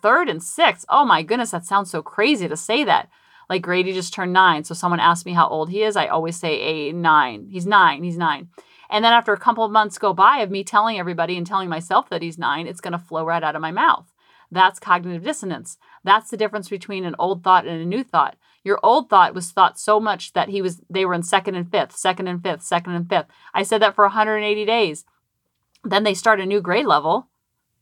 third 0.02 0.28
and 0.28 0.43
sixth. 0.43 0.86
Oh 0.89 1.06
my 1.06 1.24
goodness, 1.24 1.52
that 1.52 1.65
sounds 1.65 1.89
so 1.89 2.02
crazy 2.02 2.50
to 2.50 2.58
say 2.58 2.84
that. 2.84 3.10
Like 3.50 3.62
Grady 3.62 3.93
just 3.93 4.13
turned 4.13 4.34
nine, 4.34 4.65
so 4.65 4.74
someone 4.74 5.00
asked 5.00 5.26
me 5.26 5.34
how 5.34 5.48
old 5.48 5.69
he 5.69 5.84
is. 5.84 5.96
I 5.96 6.08
always 6.08 6.36
say 6.36 6.60
a 6.60 6.91
nine. 6.91 7.48
He's 7.50 7.65
nine. 7.65 8.04
He's 8.04 8.17
nine. 8.17 8.50
And 8.94 9.04
then 9.04 9.12
after 9.12 9.34
a 9.34 9.40
couple 9.40 9.64
of 9.66 9.72
months 9.72 9.98
go 9.98 10.14
by 10.14 10.38
of 10.38 10.52
me 10.52 10.64
telling 10.64 11.00
everybody 11.00 11.36
and 11.36 11.48
telling 11.48 11.68
myself 11.68 12.10
that 12.10 12.22
he's 12.22 12.38
nine, 12.38 12.68
it's 12.68 12.80
going 12.80 12.92
to 12.92 13.00
flow 13.00 13.26
right 13.26 13.44
out 13.44 13.56
of 13.56 13.62
my 13.62 13.72
mouth. 13.72 14.14
That's 14.52 14.80
cognitive 14.80 15.24
dissonance. 15.24 15.80
That's 16.04 16.30
the 16.30 16.38
difference 16.38 16.70
between 16.70 17.04
an 17.04 17.16
old 17.18 17.44
thought 17.44 17.66
and 17.66 17.82
a 17.82 17.86
new 17.86 18.04
thought. 18.04 18.36
Your 18.64 18.80
old 18.84 19.10
thought 19.10 19.34
was 19.34 19.50
thought 19.50 19.80
so 19.80 20.00
much 20.00 20.34
that 20.34 20.50
he 20.50 20.62
was 20.62 20.84
they 20.92 21.06
were 21.06 21.16
in 21.16 21.24
second 21.24 21.56
and 21.56 21.70
fifth, 21.70 21.94
second 21.98 22.28
and 22.28 22.42
fifth, 22.44 22.62
second 22.62 22.94
and 22.94 23.10
fifth. 23.10 23.26
I 23.52 23.64
said 23.64 23.82
that 23.82 23.96
for 23.96 24.06
180 24.06 24.64
days. 24.64 25.06
Then 25.84 26.04
they 26.04 26.14
start 26.14 26.40
a 26.40 26.46
new 26.46 26.62
grade 26.62 26.86
level 26.86 27.30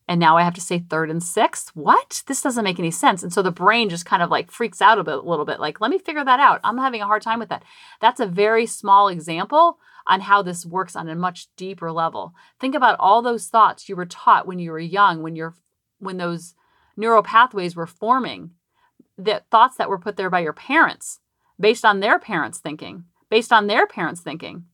And 0.08 0.18
now 0.18 0.36
I 0.36 0.42
have 0.42 0.54
to 0.54 0.60
say 0.60 0.78
third 0.78 1.10
and 1.10 1.22
sixth. 1.22 1.70
What? 1.74 2.22
This 2.26 2.42
doesn't 2.42 2.64
make 2.64 2.78
any 2.78 2.90
sense. 2.90 3.22
And 3.22 3.32
so 3.32 3.42
the 3.42 3.52
brain 3.52 3.88
just 3.88 4.06
kind 4.06 4.22
of 4.22 4.30
like 4.30 4.50
freaks 4.50 4.82
out 4.82 4.98
a, 4.98 5.04
bit, 5.04 5.14
a 5.14 5.20
little 5.20 5.44
bit. 5.44 5.60
Like, 5.60 5.80
let 5.80 5.90
me 5.90 5.98
figure 5.98 6.24
that 6.24 6.40
out. 6.40 6.60
I'm 6.64 6.78
having 6.78 7.02
a 7.02 7.06
hard 7.06 7.22
time 7.22 7.38
with 7.38 7.50
that. 7.50 7.64
That's 8.00 8.20
a 8.20 8.26
very 8.26 8.66
small 8.66 9.08
example 9.08 9.78
on 10.12 10.20
how 10.20 10.42
this 10.42 10.66
works 10.66 10.94
on 10.94 11.08
a 11.08 11.14
much 11.14 11.48
deeper 11.56 11.90
level. 11.90 12.34
Think 12.60 12.74
about 12.74 12.96
all 13.00 13.22
those 13.22 13.48
thoughts 13.48 13.88
you 13.88 13.96
were 13.96 14.04
taught 14.04 14.46
when 14.46 14.58
you 14.58 14.70
were 14.70 14.78
young, 14.78 15.22
when 15.22 15.34
you're 15.34 15.54
when 16.00 16.18
those 16.18 16.54
neural 16.98 17.22
pathways 17.22 17.74
were 17.74 17.86
forming, 17.86 18.50
the 19.16 19.42
thoughts 19.50 19.76
that 19.76 19.88
were 19.88 19.98
put 19.98 20.16
there 20.16 20.28
by 20.28 20.40
your 20.40 20.52
parents 20.52 21.20
based 21.58 21.82
on 21.82 22.00
their 22.00 22.18
parents' 22.18 22.58
thinking, 22.58 23.04
based 23.30 23.52
on 23.52 23.68
their 23.68 23.86
parents' 23.86 24.20
thinking. 24.20 24.66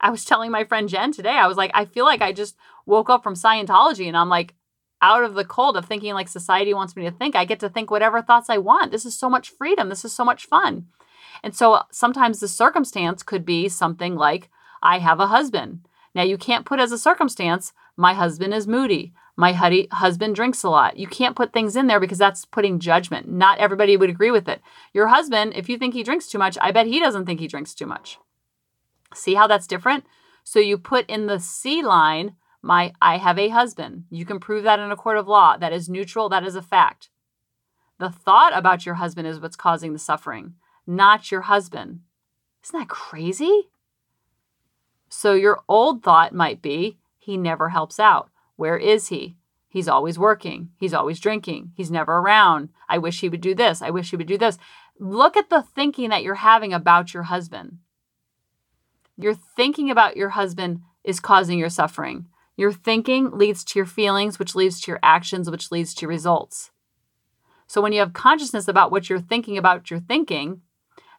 I 0.00 0.10
was 0.10 0.24
telling 0.24 0.50
my 0.50 0.64
friend 0.64 0.88
Jen 0.88 1.12
today, 1.12 1.36
I 1.36 1.46
was 1.46 1.56
like, 1.56 1.70
I 1.72 1.84
feel 1.84 2.04
like 2.04 2.22
I 2.22 2.32
just 2.32 2.56
woke 2.84 3.10
up 3.10 3.22
from 3.22 3.34
Scientology 3.34 4.08
and 4.08 4.16
I'm 4.16 4.28
like 4.28 4.54
out 5.00 5.22
of 5.22 5.34
the 5.34 5.44
cold 5.44 5.76
of 5.76 5.84
thinking 5.84 6.14
like 6.14 6.26
society 6.26 6.74
wants 6.74 6.96
me 6.96 7.04
to 7.04 7.12
think. 7.12 7.36
I 7.36 7.44
get 7.44 7.60
to 7.60 7.68
think 7.68 7.92
whatever 7.92 8.22
thoughts 8.22 8.50
I 8.50 8.58
want. 8.58 8.90
This 8.90 9.04
is 9.04 9.16
so 9.16 9.30
much 9.30 9.50
freedom. 9.50 9.88
This 9.88 10.04
is 10.04 10.12
so 10.12 10.24
much 10.24 10.46
fun. 10.46 10.86
And 11.42 11.54
so 11.54 11.74
uh, 11.74 11.82
sometimes 11.90 12.40
the 12.40 12.48
circumstance 12.48 13.22
could 13.22 13.44
be 13.44 13.68
something 13.68 14.16
like, 14.16 14.50
I 14.82 14.98
have 14.98 15.20
a 15.20 15.28
husband. 15.28 15.86
Now, 16.14 16.22
you 16.22 16.38
can't 16.38 16.66
put 16.66 16.80
as 16.80 16.92
a 16.92 16.98
circumstance, 16.98 17.72
my 17.96 18.14
husband 18.14 18.54
is 18.54 18.66
moody. 18.66 19.12
My 19.36 19.52
husband 19.52 20.34
drinks 20.34 20.64
a 20.64 20.68
lot. 20.68 20.96
You 20.96 21.06
can't 21.06 21.36
put 21.36 21.52
things 21.52 21.76
in 21.76 21.86
there 21.86 22.00
because 22.00 22.18
that's 22.18 22.44
putting 22.44 22.80
judgment. 22.80 23.28
Not 23.28 23.58
everybody 23.58 23.96
would 23.96 24.10
agree 24.10 24.32
with 24.32 24.48
it. 24.48 24.60
Your 24.92 25.06
husband, 25.06 25.52
if 25.54 25.68
you 25.68 25.78
think 25.78 25.94
he 25.94 26.02
drinks 26.02 26.26
too 26.26 26.38
much, 26.38 26.58
I 26.60 26.72
bet 26.72 26.88
he 26.88 26.98
doesn't 26.98 27.24
think 27.24 27.38
he 27.38 27.46
drinks 27.46 27.72
too 27.72 27.86
much. 27.86 28.18
See 29.14 29.34
how 29.34 29.46
that's 29.46 29.68
different? 29.68 30.04
So 30.42 30.58
you 30.58 30.76
put 30.76 31.08
in 31.08 31.26
the 31.26 31.38
C 31.38 31.82
line, 31.82 32.34
my 32.62 32.92
I 33.00 33.18
have 33.18 33.38
a 33.38 33.48
husband. 33.48 34.04
You 34.10 34.24
can 34.24 34.40
prove 34.40 34.64
that 34.64 34.80
in 34.80 34.90
a 34.90 34.96
court 34.96 35.18
of 35.18 35.28
law. 35.28 35.56
That 35.56 35.72
is 35.72 35.88
neutral, 35.88 36.28
that 36.30 36.44
is 36.44 36.56
a 36.56 36.62
fact. 36.62 37.08
The 37.98 38.10
thought 38.10 38.56
about 38.56 38.86
your 38.86 38.96
husband 38.96 39.28
is 39.28 39.38
what's 39.38 39.56
causing 39.56 39.92
the 39.92 39.98
suffering, 40.00 40.54
not 40.88 41.30
your 41.30 41.42
husband. 41.42 42.00
Isn't 42.64 42.80
that 42.80 42.88
crazy? 42.88 43.68
So 45.08 45.34
your 45.34 45.60
old 45.68 46.02
thought 46.02 46.34
might 46.34 46.62
be, 46.62 46.98
he 47.18 47.36
never 47.36 47.68
helps 47.68 48.00
out. 48.00 48.30
Where 48.56 48.76
is 48.76 49.08
he? 49.08 49.36
He's 49.68 49.86
always 49.86 50.18
working. 50.18 50.70
He's 50.80 50.94
always 50.94 51.20
drinking. 51.20 51.72
He's 51.76 51.90
never 51.90 52.16
around. 52.16 52.70
I 52.88 52.98
wish 52.98 53.20
he 53.20 53.28
would 53.28 53.42
do 53.42 53.54
this. 53.54 53.82
I 53.82 53.90
wish 53.90 54.10
he 54.10 54.16
would 54.16 54.26
do 54.26 54.38
this. 54.38 54.58
Look 54.98 55.36
at 55.36 55.50
the 55.50 55.62
thinking 55.62 56.08
that 56.10 56.22
you're 56.22 56.36
having 56.36 56.72
about 56.72 57.12
your 57.12 57.24
husband. 57.24 57.78
Your 59.16 59.34
thinking 59.34 59.90
about 59.90 60.16
your 60.16 60.30
husband 60.30 60.80
is 61.04 61.20
causing 61.20 61.58
your 61.58 61.68
suffering. 61.68 62.28
Your 62.56 62.72
thinking 62.72 63.30
leads 63.30 63.62
to 63.64 63.78
your 63.78 63.86
feelings, 63.86 64.38
which 64.38 64.54
leads 64.54 64.80
to 64.80 64.90
your 64.90 65.00
actions, 65.02 65.50
which 65.50 65.70
leads 65.70 65.94
to 65.94 66.08
results. 66.08 66.70
So 67.66 67.82
when 67.82 67.92
you 67.92 68.00
have 68.00 68.14
consciousness 68.14 68.66
about 68.68 68.90
what 68.90 69.10
you're 69.10 69.20
thinking 69.20 69.58
about 69.58 69.90
your 69.90 70.00
thinking, 70.00 70.62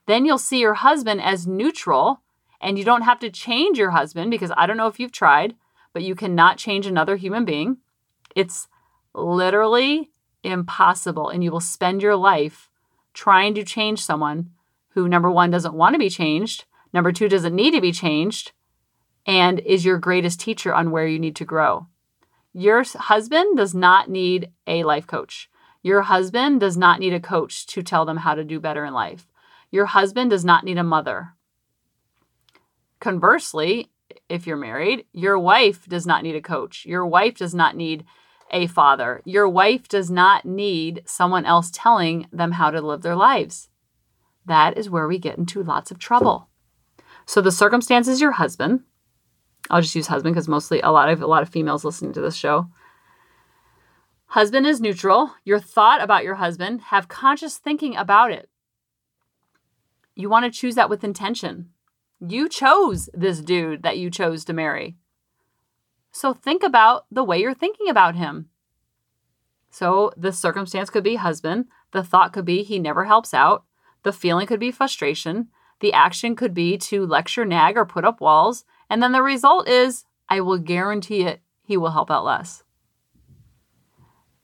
then 0.09 0.25
you'll 0.25 0.37
see 0.37 0.59
your 0.59 0.75
husband 0.75 1.21
as 1.21 1.47
neutral 1.47 2.21
and 2.61 2.77
you 2.77 2.83
don't 2.83 3.03
have 3.03 3.19
to 3.19 3.29
change 3.29 3.77
your 3.77 3.91
husband 3.91 4.31
because 4.31 4.51
I 4.57 4.65
don't 4.65 4.77
know 4.77 4.87
if 4.87 4.99
you've 4.99 5.11
tried, 5.11 5.55
but 5.93 6.03
you 6.03 6.15
cannot 6.15 6.57
change 6.57 6.85
another 6.85 7.15
human 7.15 7.45
being. 7.45 7.77
It's 8.35 8.67
literally 9.13 10.11
impossible. 10.43 11.29
And 11.29 11.43
you 11.43 11.51
will 11.51 11.59
spend 11.59 12.01
your 12.01 12.15
life 12.15 12.69
trying 13.13 13.53
to 13.55 13.63
change 13.63 14.03
someone 14.03 14.51
who, 14.89 15.07
number 15.07 15.29
one, 15.29 15.51
doesn't 15.51 15.73
want 15.73 15.93
to 15.93 15.99
be 15.99 16.09
changed, 16.09 16.65
number 16.93 17.11
two, 17.11 17.29
doesn't 17.29 17.55
need 17.55 17.71
to 17.71 17.81
be 17.81 17.91
changed, 17.91 18.51
and 19.25 19.59
is 19.59 19.85
your 19.85 19.97
greatest 19.97 20.39
teacher 20.39 20.73
on 20.73 20.91
where 20.91 21.07
you 21.07 21.19
need 21.19 21.35
to 21.35 21.45
grow. 21.45 21.87
Your 22.53 22.83
husband 22.83 23.57
does 23.57 23.75
not 23.75 24.09
need 24.09 24.49
a 24.65 24.83
life 24.83 25.05
coach. 25.05 25.49
Your 25.83 26.03
husband 26.03 26.59
does 26.59 26.75
not 26.75 26.99
need 26.99 27.13
a 27.13 27.19
coach 27.19 27.65
to 27.67 27.83
tell 27.83 28.05
them 28.05 28.17
how 28.17 28.35
to 28.35 28.43
do 28.43 28.59
better 28.59 28.83
in 28.83 28.93
life. 28.93 29.27
Your 29.71 29.85
husband 29.87 30.31
does 30.31 30.43
not 30.43 30.63
need 30.63 30.77
a 30.77 30.83
mother. 30.83 31.33
Conversely, 32.99 33.91
if 34.27 34.45
you're 34.45 34.57
married, 34.57 35.05
your 35.13 35.37
wife 35.39 35.85
does 35.87 36.05
not 36.05 36.23
need 36.23 36.35
a 36.35 36.41
coach. 36.41 36.85
Your 36.85 37.05
wife 37.05 37.37
does 37.37 37.55
not 37.55 37.75
need 37.75 38.05
a 38.51 38.67
father. 38.67 39.21
Your 39.25 39.47
wife 39.47 39.87
does 39.87 40.09
not 40.09 40.45
need 40.45 41.03
someone 41.05 41.45
else 41.45 41.69
telling 41.71 42.27
them 42.31 42.53
how 42.53 42.71
to 42.71 42.81
live 42.81 43.01
their 43.01 43.15
lives. 43.15 43.69
That 44.45 44.77
is 44.77 44.89
where 44.89 45.07
we 45.07 45.19
get 45.19 45.37
into 45.37 45.63
lots 45.63 45.91
of 45.91 45.99
trouble. 45.99 46.49
So 47.25 47.41
the 47.41 47.51
circumstance 47.51 48.07
is 48.07 48.21
your 48.21 48.31
husband. 48.31 48.81
I'll 49.69 49.81
just 49.81 49.95
use 49.95 50.07
husband 50.07 50.33
because 50.33 50.47
mostly 50.47 50.81
a 50.81 50.89
lot 50.89 51.09
of 51.09 51.21
a 51.21 51.27
lot 51.27 51.43
of 51.43 51.49
females 51.49 51.85
listening 51.85 52.13
to 52.13 52.21
this 52.21 52.35
show. 52.35 52.69
Husband 54.27 54.65
is 54.65 54.81
neutral. 54.81 55.31
Your 55.43 55.59
thought 55.59 56.01
about 56.01 56.23
your 56.23 56.35
husband, 56.35 56.81
have 56.81 57.07
conscious 57.07 57.57
thinking 57.57 57.95
about 57.95 58.31
it. 58.31 58.49
You 60.19 60.27
want 60.27 60.43
to 60.43 60.51
choose 60.51 60.75
that 60.75 60.89
with 60.89 61.05
intention. 61.05 61.69
You 62.19 62.49
chose 62.49 63.09
this 63.13 63.39
dude 63.39 63.83
that 63.83 63.97
you 63.97 64.11
chose 64.11 64.43
to 64.43 64.51
marry. 64.51 64.97
So 66.11 66.33
think 66.33 66.61
about 66.61 67.05
the 67.09 67.23
way 67.23 67.39
you're 67.39 67.53
thinking 67.53 67.87
about 67.87 68.15
him. 68.15 68.49
So 69.71 70.11
the 70.17 70.33
circumstance 70.33 70.89
could 70.89 71.05
be 71.05 71.15
husband, 71.15 71.67
the 71.93 72.03
thought 72.03 72.33
could 72.33 72.43
be 72.43 72.63
he 72.63 72.79
never 72.79 73.05
helps 73.05 73.33
out, 73.33 73.63
the 74.03 74.11
feeling 74.11 74.45
could 74.45 74.59
be 74.59 74.71
frustration, 74.71 75.47
the 75.79 75.93
action 75.93 76.35
could 76.35 76.53
be 76.53 76.77
to 76.79 77.05
lecture, 77.05 77.45
nag, 77.45 77.77
or 77.77 77.85
put 77.85 78.03
up 78.03 78.19
walls, 78.19 78.65
and 78.89 79.01
then 79.01 79.13
the 79.13 79.23
result 79.23 79.69
is 79.69 80.03
I 80.27 80.41
will 80.41 80.57
guarantee 80.57 81.21
it, 81.21 81.39
he 81.63 81.77
will 81.77 81.91
help 81.91 82.11
out 82.11 82.25
less. 82.25 82.65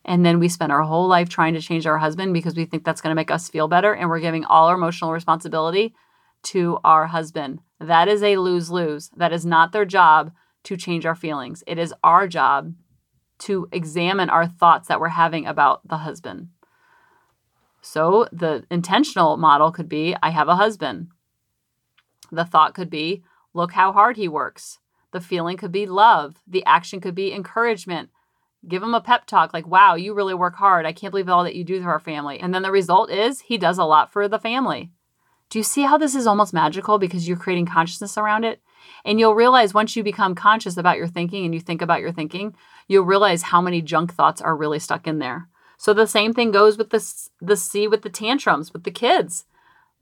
And 0.06 0.24
then 0.24 0.39
we 0.39 0.48
spend 0.48 0.72
our 0.72 0.84
whole 0.84 1.08
life 1.08 1.30
trying 1.30 1.56
to 1.56 1.62
change 1.62 1.88
our 1.88 1.98
husband 1.98 2.34
because 2.34 2.56
we 2.56 2.65
think 2.65 2.86
that's 2.86 3.02
going 3.02 3.12
to 3.12 3.15
make 3.20 3.32
us 3.32 3.50
feel 3.50 3.68
better, 3.68 3.94
and 3.94 4.08
we're 4.08 4.20
giving 4.20 4.46
all 4.46 4.68
our 4.68 4.76
emotional 4.76 5.12
responsibility 5.12 5.96
to 6.44 6.78
our 6.84 7.08
husband. 7.08 7.60
That 7.80 8.08
is 8.08 8.22
a 8.22 8.38
lose 8.38 8.70
lose. 8.70 9.10
That 9.18 9.34
is 9.34 9.46
not 9.46 9.72
their 9.72 9.86
job 9.86 10.32
to 10.65 10.78
change 10.78 11.06
our 11.06 11.15
feelings. 11.15 11.63
It 11.65 11.80
is 11.80 11.94
our 12.04 12.28
job 12.28 12.76
to 13.39 13.68
examine 13.72 14.30
our 14.30 14.48
thoughts 14.48 14.88
that 14.88 15.00
we're 15.00 15.10
having 15.10 15.46
about 15.46 15.88
the 15.88 15.98
husband. 15.98 16.50
So 17.82 18.28
the 18.32 18.65
intentional 18.72 19.38
model 19.38 19.72
could 19.72 19.89
be 19.89 20.15
I 20.22 20.30
have 20.30 20.48
a 20.48 20.56
husband. 20.56 21.10
The 22.32 22.46
thought 22.46 22.74
could 22.74 22.89
be 22.89 23.24
look 23.54 23.74
how 23.74 23.91
hard 23.91 24.18
he 24.18 24.28
works. 24.28 24.80
The 25.12 25.22
feeling 25.22 25.58
could 25.58 25.72
be 25.72 25.86
love. 25.86 26.41
The 26.48 26.65
action 26.65 27.00
could 27.00 27.15
be 27.15 27.34
encouragement. 27.34 28.10
Give 28.67 28.82
him 28.82 28.93
a 28.93 29.01
pep 29.01 29.25
talk 29.25 29.54
like, 29.54 29.67
wow, 29.67 29.95
you 29.95 30.13
really 30.13 30.34
work 30.34 30.56
hard. 30.56 30.86
I 30.86 30.93
can't 30.93 31.12
believe 31.12 31.30
all 31.30 31.43
that 31.43 31.56
you 31.56 31.63
do 31.63 31.82
for 31.82 31.91
our 31.91 31.99
family. 31.99 32.39
And 32.39 32.54
then 32.54 32.63
the 32.63 32.71
result 32.71 33.12
is 33.12 33.41
he 33.41 33.58
does 33.58 33.78
a 33.78 33.84
lot 33.84 34.12
for 34.12 34.28
the 34.28 34.39
family. 34.39 34.91
Do 35.49 35.60
you 35.60 35.63
see 35.63 35.84
how 35.84 35.97
this 35.97 36.15
is 36.15 36.25
almost 36.25 36.54
magical 36.54 36.97
because 36.97 37.28
you're 37.28 37.38
creating 37.38 37.67
consciousness 37.67 38.17
around 38.17 38.43
it? 38.43 38.62
And 39.04 39.19
you'll 39.19 39.36
realize 39.36 39.73
once 39.73 39.95
you 39.95 40.04
become 40.04 40.36
conscious 40.36 40.78
about 40.78 40.97
your 40.97 41.08
thinking 41.08 41.45
and 41.45 41.54
you 41.54 41.60
think 41.60 41.82
about 41.82 42.01
your 42.01 42.12
thinking, 42.12 42.56
you'll 42.88 43.06
realize 43.06 43.43
how 43.43 43.62
many 43.62 43.82
junk 43.82 44.13
thoughts 44.13 44.41
are 44.41 44.56
really 44.56 44.80
stuck 44.80 45.08
in 45.08 45.19
there. 45.19 45.47
So 45.78 45.93
the 45.93 46.08
same 46.08 46.34
thing 46.34 46.51
goes 46.51 46.78
with 46.78 46.89
the, 46.89 47.30
the 47.41 47.58
C 47.58 47.88
with 47.88 48.01
the 48.01 48.10
tantrums, 48.10 48.73
with 48.73 48.84
the 48.84 48.91
kids. 48.91 49.45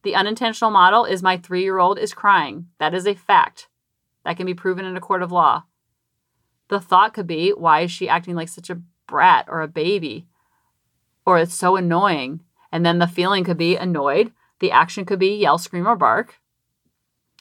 The 0.03 0.15
unintentional 0.15 0.71
model 0.71 1.05
is 1.05 1.23
my 1.23 1.37
three 1.37 1.63
year 1.63 1.79
old 1.79 1.97
is 1.97 2.13
crying. 2.13 2.67
That 2.79 2.93
is 2.93 3.07
a 3.07 3.15
fact. 3.15 3.67
That 4.25 4.37
can 4.37 4.45
be 4.45 4.53
proven 4.53 4.85
in 4.85 4.95
a 4.95 5.01
court 5.01 5.23
of 5.23 5.31
law. 5.31 5.63
The 6.73 6.79
thought 6.79 7.13
could 7.13 7.27
be, 7.27 7.51
why 7.51 7.81
is 7.81 7.91
she 7.91 8.09
acting 8.09 8.33
like 8.33 8.49
such 8.49 8.71
a 8.71 8.81
brat 9.07 9.45
or 9.47 9.61
a 9.61 9.67
baby? 9.67 10.25
Or 11.23 11.37
it's 11.37 11.53
so 11.53 11.75
annoying. 11.75 12.41
And 12.71 12.83
then 12.83 12.97
the 12.97 13.05
feeling 13.05 13.43
could 13.43 13.57
be 13.57 13.75
annoyed 13.75 14.31
the 14.63 14.71
action 14.71 15.03
could 15.03 15.19
be 15.19 15.35
yell, 15.35 15.57
scream, 15.57 15.85
or 15.85 15.97
bark. 15.97 16.39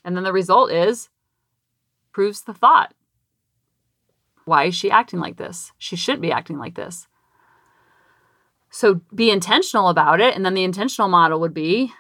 And 0.05 0.17
then 0.17 0.25
the 0.25 0.33
result 0.33 0.73
is 0.73 1.09
proves 2.13 2.43
the 2.43 2.53
thought. 2.53 2.95
Why 4.45 4.65
is 4.65 4.75
she 4.75 4.91
acting 4.91 5.21
like 5.21 5.37
this? 5.37 5.71
She 5.79 5.95
shouldn't 5.95 6.23
be 6.23 6.33
acting 6.33 6.59
like 6.59 6.75
this. 6.75 7.07
So 8.71 9.03
be 9.15 9.31
intentional 9.31 9.89
about 9.89 10.21
it. 10.21 10.35
And 10.35 10.45
then 10.45 10.55
the 10.55 10.65
intentional 10.65 11.09
model 11.09 11.39
would 11.39 11.55
be 11.55 11.93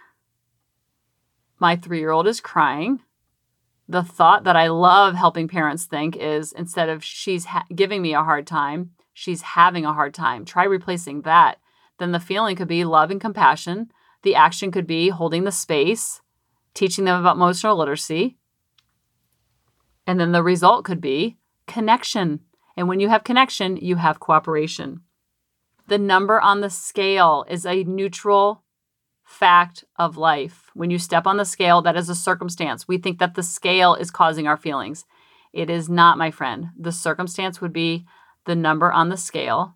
my 1.60 1.76
three 1.76 2.00
year 2.00 2.10
old 2.10 2.26
is 2.26 2.40
crying. 2.40 3.00
The 3.92 4.02
thought 4.02 4.44
that 4.44 4.56
I 4.56 4.68
love 4.68 5.14
helping 5.16 5.48
parents 5.48 5.84
think 5.84 6.16
is 6.16 6.52
instead 6.52 6.88
of 6.88 7.04
she's 7.04 7.44
ha- 7.44 7.66
giving 7.74 8.00
me 8.00 8.14
a 8.14 8.24
hard 8.24 8.46
time, 8.46 8.92
she's 9.12 9.42
having 9.42 9.84
a 9.84 9.92
hard 9.92 10.14
time. 10.14 10.46
Try 10.46 10.64
replacing 10.64 11.22
that. 11.22 11.58
Then 11.98 12.12
the 12.12 12.18
feeling 12.18 12.56
could 12.56 12.68
be 12.68 12.84
love 12.84 13.10
and 13.10 13.20
compassion. 13.20 13.92
The 14.22 14.34
action 14.34 14.70
could 14.70 14.86
be 14.86 15.10
holding 15.10 15.44
the 15.44 15.52
space, 15.52 16.22
teaching 16.72 17.04
them 17.04 17.20
about 17.20 17.36
emotional 17.36 17.76
literacy. 17.76 18.38
And 20.06 20.18
then 20.18 20.32
the 20.32 20.42
result 20.42 20.86
could 20.86 21.02
be 21.02 21.36
connection. 21.66 22.40
And 22.78 22.88
when 22.88 22.98
you 22.98 23.10
have 23.10 23.24
connection, 23.24 23.76
you 23.76 23.96
have 23.96 24.20
cooperation. 24.20 25.02
The 25.88 25.98
number 25.98 26.40
on 26.40 26.62
the 26.62 26.70
scale 26.70 27.44
is 27.46 27.66
a 27.66 27.84
neutral 27.84 28.61
fact 29.32 29.84
of 29.96 30.16
life. 30.16 30.70
When 30.74 30.90
you 30.90 30.98
step 30.98 31.26
on 31.26 31.38
the 31.38 31.44
scale, 31.44 31.82
that 31.82 31.96
is 31.96 32.08
a 32.08 32.14
circumstance. 32.14 32.86
We 32.86 32.98
think 32.98 33.18
that 33.18 33.34
the 33.34 33.42
scale 33.42 33.94
is 33.94 34.10
causing 34.10 34.46
our 34.46 34.56
feelings. 34.56 35.04
It 35.52 35.70
is 35.70 35.88
not, 35.88 36.18
my 36.18 36.30
friend. 36.30 36.68
The 36.78 36.92
circumstance 36.92 37.60
would 37.60 37.72
be 37.72 38.06
the 38.44 38.54
number 38.54 38.92
on 38.92 39.08
the 39.08 39.16
scale. 39.16 39.74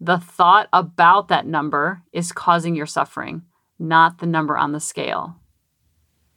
The 0.00 0.18
thought 0.18 0.68
about 0.72 1.28
that 1.28 1.46
number 1.46 2.02
is 2.12 2.32
causing 2.32 2.74
your 2.74 2.86
suffering, 2.86 3.42
not 3.78 4.18
the 4.18 4.26
number 4.26 4.56
on 4.56 4.72
the 4.72 4.80
scale. 4.80 5.36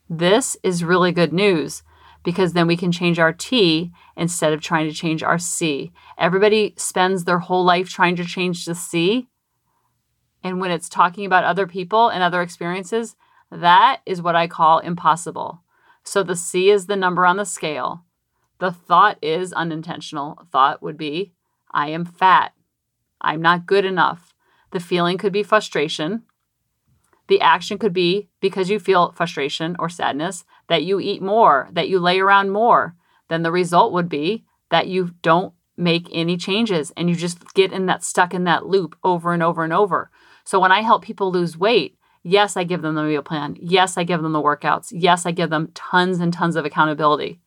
This 0.09 0.57
is 0.63 0.83
really 0.83 1.11
good 1.11 1.33
news 1.33 1.83
because 2.23 2.53
then 2.53 2.67
we 2.67 2.77
can 2.77 2.91
change 2.91 3.19
our 3.19 3.33
T 3.33 3.91
instead 4.15 4.53
of 4.53 4.61
trying 4.61 4.87
to 4.87 4.95
change 4.95 5.23
our 5.23 5.37
C. 5.37 5.91
Everybody 6.17 6.73
spends 6.77 7.23
their 7.23 7.39
whole 7.39 7.63
life 7.63 7.89
trying 7.89 8.15
to 8.17 8.25
change 8.25 8.65
the 8.65 8.75
C. 8.75 9.27
And 10.43 10.59
when 10.59 10.71
it's 10.71 10.89
talking 10.89 11.25
about 11.25 11.45
other 11.45 11.65
people 11.65 12.09
and 12.09 12.21
other 12.21 12.41
experiences, 12.41 13.15
that 13.49 14.01
is 14.05 14.21
what 14.21 14.35
I 14.35 14.47
call 14.47 14.79
impossible. 14.79 15.63
So 16.03 16.21
the 16.21 16.35
C 16.35 16.69
is 16.69 16.87
the 16.87 16.95
number 16.95 17.25
on 17.25 17.37
the 17.37 17.45
scale. 17.45 18.03
The 18.59 18.71
thought 18.71 19.17
is 19.21 19.53
unintentional. 19.53 20.47
Thought 20.51 20.83
would 20.83 20.97
be, 20.97 21.33
I 21.71 21.89
am 21.89 22.05
fat. 22.05 22.53
I'm 23.21 23.41
not 23.41 23.65
good 23.65 23.85
enough. 23.85 24.33
The 24.71 24.79
feeling 24.79 25.17
could 25.17 25.33
be 25.33 25.43
frustration. 25.43 26.23
The 27.27 27.39
action 27.39 27.77
could 27.77 27.93
be 27.93 28.29
because 28.41 28.69
you 28.69 28.79
feel 28.79 29.13
frustration 29.13 29.75
or 29.79 29.87
sadness 29.87 30.43
that 30.67 30.83
you 30.83 30.99
eat 30.99 31.21
more, 31.21 31.69
that 31.71 31.87
you 31.87 31.99
lay 31.99 32.19
around 32.19 32.49
more. 32.49 32.95
Then 33.29 33.43
the 33.43 33.51
result 33.51 33.93
would 33.93 34.09
be 34.09 34.43
that 34.69 34.87
you 34.87 35.11
don't 35.21 35.53
make 35.77 36.07
any 36.11 36.37
changes 36.37 36.91
and 36.97 37.09
you 37.09 37.15
just 37.15 37.53
get 37.53 37.71
in 37.71 37.85
that 37.85 38.03
stuck 38.03 38.33
in 38.33 38.43
that 38.43 38.65
loop 38.65 38.97
over 39.03 39.33
and 39.33 39.41
over 39.41 39.63
and 39.63 39.71
over. 39.71 40.11
So 40.43 40.59
when 40.59 40.71
I 40.71 40.81
help 40.81 41.03
people 41.03 41.31
lose 41.31 41.57
weight, 41.57 41.97
yes, 42.23 42.57
I 42.57 42.63
give 42.63 42.81
them 42.81 42.95
the 42.95 43.03
meal 43.03 43.21
plan. 43.21 43.55
Yes, 43.59 43.97
I 43.97 44.03
give 44.03 44.21
them 44.21 44.33
the 44.33 44.41
workouts. 44.41 44.91
Yes, 44.91 45.25
I 45.25 45.31
give 45.31 45.49
them 45.49 45.71
tons 45.73 46.19
and 46.19 46.33
tons 46.33 46.55
of 46.55 46.65
accountability. 46.65 47.39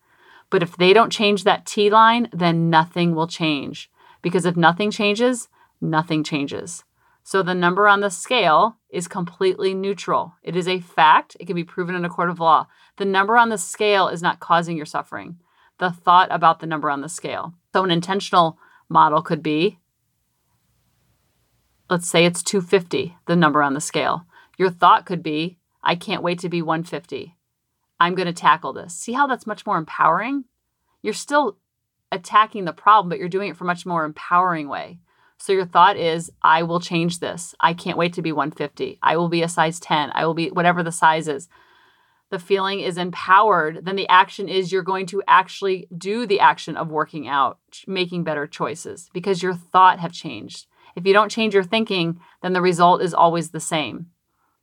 But 0.50 0.62
if 0.62 0.76
they 0.76 0.92
don't 0.92 1.12
change 1.12 1.44
that 1.44 1.66
T 1.66 1.90
line, 1.90 2.28
then 2.32 2.70
nothing 2.70 3.14
will 3.14 3.26
change. 3.26 3.90
Because 4.22 4.46
if 4.46 4.56
nothing 4.56 4.90
changes, 4.90 5.48
nothing 5.80 6.24
changes. 6.24 6.84
So 7.22 7.42
the 7.42 7.54
number 7.54 7.88
on 7.88 8.00
the 8.00 8.10
scale 8.10 8.76
is 8.88 9.08
completely 9.08 9.74
neutral. 9.74 10.34
It 10.44 10.54
is 10.54 10.68
a 10.68 10.78
fact. 10.78 11.36
It 11.40 11.46
can 11.46 11.56
be 11.56 11.64
proven 11.64 11.96
in 11.96 12.04
a 12.04 12.08
court 12.08 12.30
of 12.30 12.38
law. 12.38 12.68
The 12.98 13.04
number 13.04 13.36
on 13.36 13.48
the 13.48 13.58
scale 13.58 14.08
is 14.08 14.22
not 14.22 14.38
causing 14.38 14.76
your 14.76 14.86
suffering. 14.86 15.38
The 15.78 15.90
thought 15.90 16.28
about 16.30 16.60
the 16.60 16.66
number 16.66 16.88
on 16.88 17.00
the 17.00 17.08
scale. 17.08 17.54
So 17.72 17.82
an 17.82 17.90
intentional 17.90 18.58
model 18.88 19.22
could 19.22 19.42
be 19.42 19.80
let's 21.88 22.08
say 22.08 22.24
it's 22.24 22.42
250, 22.42 23.16
the 23.26 23.36
number 23.36 23.62
on 23.62 23.74
the 23.74 23.80
scale. 23.80 24.26
Your 24.58 24.70
thought 24.70 25.06
could 25.06 25.22
be, 25.22 25.58
I 25.82 25.94
can't 25.94 26.22
wait 26.22 26.38
to 26.40 26.48
be 26.48 26.62
150. 26.62 27.36
I'm 28.00 28.14
going 28.14 28.26
to 28.26 28.32
tackle 28.32 28.72
this. 28.72 28.94
See 28.94 29.12
how 29.12 29.26
that's 29.26 29.46
much 29.46 29.64
more 29.66 29.78
empowering? 29.78 30.44
You're 31.02 31.14
still 31.14 31.58
attacking 32.12 32.64
the 32.64 32.72
problem, 32.72 33.08
but 33.08 33.18
you're 33.18 33.28
doing 33.28 33.50
it 33.50 33.56
for 33.56 33.64
much 33.64 33.86
more 33.86 34.04
empowering 34.04 34.68
way. 34.68 34.98
So 35.38 35.52
your 35.52 35.66
thought 35.66 35.96
is, 35.96 36.30
I 36.42 36.62
will 36.62 36.80
change 36.80 37.18
this. 37.18 37.54
I 37.60 37.74
can't 37.74 37.98
wait 37.98 38.14
to 38.14 38.22
be 38.22 38.32
150. 38.32 38.98
I 39.02 39.16
will 39.16 39.28
be 39.28 39.42
a 39.42 39.48
size 39.48 39.78
10. 39.78 40.10
I 40.14 40.24
will 40.26 40.34
be 40.34 40.48
whatever 40.48 40.82
the 40.82 40.92
size 40.92 41.28
is. 41.28 41.48
The 42.30 42.38
feeling 42.38 42.80
is 42.80 42.98
empowered. 42.98 43.84
Then 43.84 43.96
the 43.96 44.08
action 44.08 44.48
is 44.48 44.72
you're 44.72 44.82
going 44.82 45.06
to 45.06 45.22
actually 45.28 45.88
do 45.96 46.26
the 46.26 46.40
action 46.40 46.76
of 46.76 46.88
working 46.88 47.28
out, 47.28 47.58
making 47.86 48.24
better 48.24 48.46
choices 48.46 49.10
because 49.12 49.42
your 49.42 49.54
thought 49.54 50.00
have 50.00 50.12
changed. 50.12 50.66
If 50.96 51.06
you 51.06 51.12
don't 51.12 51.30
change 51.30 51.54
your 51.54 51.62
thinking, 51.62 52.18
then 52.42 52.54
the 52.54 52.62
result 52.62 53.02
is 53.02 53.14
always 53.14 53.50
the 53.50 53.60
same. 53.60 54.06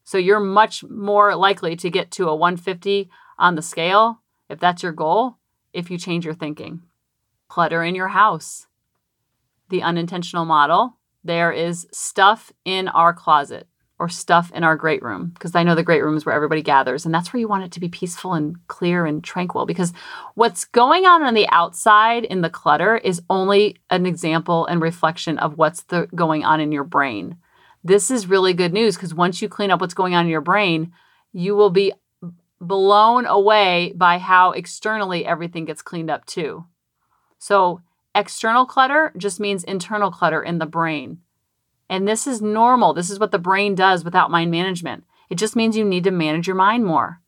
So 0.03 0.17
you're 0.17 0.41
much 0.41 0.83
more 0.83 1.35
likely 1.35 1.77
to 1.77 1.89
get 1.89 2.11
to 2.11 2.27
a 2.27 2.35
150 2.35 3.09
on 3.39 3.55
the 3.55 3.61
scale, 3.61 4.21
if 4.49 4.59
that's 4.59 4.83
your 4.83 4.91
goal, 4.91 5.37
if 5.71 5.89
you 5.89 5.97
change 5.97 6.25
your 6.25 6.33
thinking. 6.33 6.81
Clutter 7.47 7.83
in 7.83 7.95
your 7.95 8.09
house 8.09 8.67
the 9.69 9.81
unintentional 9.81 10.45
model, 10.45 10.99
there 11.23 11.51
is 11.51 11.87
stuff 11.91 12.51
in 12.63 12.87
our 12.89 13.11
closet 13.11 13.67
or 14.03 14.09
stuff 14.09 14.51
in 14.53 14.65
our 14.65 14.75
great 14.75 15.01
room 15.01 15.31
because 15.33 15.55
I 15.55 15.63
know 15.63 15.75
the 15.75 15.81
great 15.81 16.03
room 16.03 16.17
is 16.17 16.25
where 16.25 16.35
everybody 16.35 16.61
gathers 16.61 17.05
and 17.05 17.15
that's 17.15 17.31
where 17.31 17.39
you 17.39 17.47
want 17.47 17.63
it 17.63 17.71
to 17.71 17.79
be 17.79 17.87
peaceful 17.87 18.33
and 18.33 18.57
clear 18.67 19.05
and 19.05 19.23
tranquil 19.23 19.65
because 19.65 19.93
what's 20.35 20.65
going 20.65 21.05
on 21.05 21.23
on 21.23 21.33
the 21.33 21.47
outside 21.51 22.25
in 22.25 22.41
the 22.41 22.49
clutter 22.49 22.97
is 22.97 23.21
only 23.29 23.77
an 23.89 24.05
example 24.05 24.65
and 24.65 24.81
reflection 24.81 25.37
of 25.37 25.57
what's 25.57 25.83
the, 25.83 26.09
going 26.13 26.43
on 26.43 26.59
in 26.59 26.73
your 26.73 26.83
brain. 26.83 27.37
This 27.81 28.11
is 28.11 28.27
really 28.27 28.53
good 28.53 28.73
news 28.73 28.97
because 28.97 29.13
once 29.13 29.41
you 29.41 29.47
clean 29.47 29.71
up 29.71 29.79
what's 29.79 29.93
going 29.93 30.15
on 30.15 30.25
in 30.25 30.31
your 30.31 30.41
brain, 30.41 30.91
you 31.31 31.55
will 31.55 31.69
be 31.69 31.93
blown 32.59 33.25
away 33.25 33.93
by 33.95 34.17
how 34.17 34.51
externally 34.51 35.25
everything 35.25 35.63
gets 35.63 35.81
cleaned 35.81 36.09
up 36.09 36.25
too. 36.25 36.65
So 37.39 37.79
External 38.15 38.65
clutter 38.67 39.11
just 39.17 39.39
means 39.39 39.63
internal 39.63 40.11
clutter 40.11 40.43
in 40.43 40.59
the 40.59 40.67
brain. 40.67 41.19
And 41.89 42.07
this 42.07 42.27
is 42.27 42.41
normal. 42.41 42.93
This 42.93 43.09
is 43.09 43.19
what 43.19 43.31
the 43.31 43.39
brain 43.39 43.75
does 43.75 44.03
without 44.03 44.31
mind 44.31 44.51
management. 44.51 45.03
It 45.29 45.35
just 45.35 45.55
means 45.55 45.77
you 45.77 45.85
need 45.85 46.03
to 46.05 46.11
manage 46.11 46.47
your 46.47 46.55
mind 46.55 46.85
more. 46.85 47.21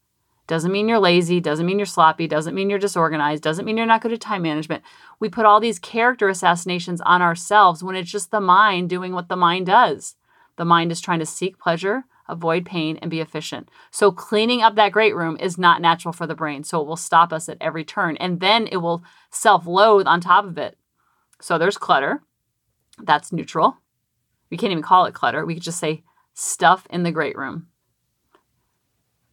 Doesn't 0.48 0.72
mean 0.72 0.88
you're 0.88 1.00
lazy, 1.00 1.40
doesn't 1.40 1.66
mean 1.66 1.80
you're 1.80 1.88
sloppy, 1.88 2.28
doesn't 2.28 2.54
mean 2.54 2.70
you're 2.70 2.78
disorganized, 2.78 3.42
doesn't 3.42 3.66
mean 3.66 3.78
you're 3.78 3.86
not 3.88 4.02
good 4.02 4.14
at 4.14 4.22
time 4.22 4.44
management. 4.44 4.84
We 5.20 5.28
put 5.28 5.46
all 5.46 5.60
these 5.60 5.80
character 5.80 6.30
assassinations 6.30 7.02
on 7.02 7.24
ourselves 7.24 7.84
when 7.84 7.96
it's 7.96 8.12
just 8.12 8.30
the 8.30 8.42
mind 8.42 8.90
doing 8.90 9.14
what 9.14 9.28
the 9.28 9.36
mind 9.36 9.66
does. 9.66 10.16
The 10.58 10.66
mind 10.66 10.92
is 10.92 11.02
trying 11.02 11.20
to 11.20 11.26
seek 11.26 11.58
pleasure, 11.58 12.04
avoid 12.28 12.64
pain, 12.64 12.98
and 13.02 13.10
be 13.10 13.22
efficient. 13.22 13.70
So, 13.90 14.12
cleaning 14.12 14.62
up 14.62 14.76
that 14.76 14.92
great 14.92 15.16
room 15.16 15.36
is 15.40 15.58
not 15.58 15.82
natural 15.82 16.14
for 16.14 16.28
the 16.28 16.36
brain. 16.36 16.64
So, 16.64 16.80
it 16.80 16.88
will 16.88 16.96
stop 16.96 17.34
us 17.34 17.50
at 17.50 17.58
every 17.60 17.84
turn. 17.84 18.16
And 18.18 18.40
then 18.40 18.68
it 18.68 18.78
will 18.78 19.04
self 19.32 19.66
loathe 19.66 20.08
on 20.08 20.22
top 20.22 20.46
of 20.46 20.58
it. 20.58 20.78
So, 21.42 21.58
there's 21.58 21.78
clutter. 21.78 22.22
That's 23.02 23.34
neutral. 23.34 23.78
We 24.56 24.58
can't 24.58 24.72
even 24.72 24.82
call 24.84 25.04
it 25.04 25.14
clutter. 25.14 25.46
We 25.46 25.56
could 25.56 25.64
just 25.64 25.80
say 25.80 26.06
stuff 26.34 26.88
in 26.90 27.04
the 27.04 27.12
great 27.12 27.38
room. 27.38 27.68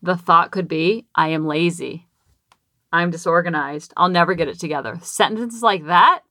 The 0.02 0.16
thought 0.16 0.50
could 0.50 0.66
be, 0.66 1.06
I 1.14 1.28
am 1.28 1.46
lazy. 1.46 2.08
I'm 2.92 3.12
disorganized. 3.12 3.94
I'll 3.96 4.08
never 4.08 4.34
get 4.34 4.48
it 4.48 4.58
together. 4.58 4.98
Sentences 5.00 5.62
like 5.62 5.86
that, 5.86 6.22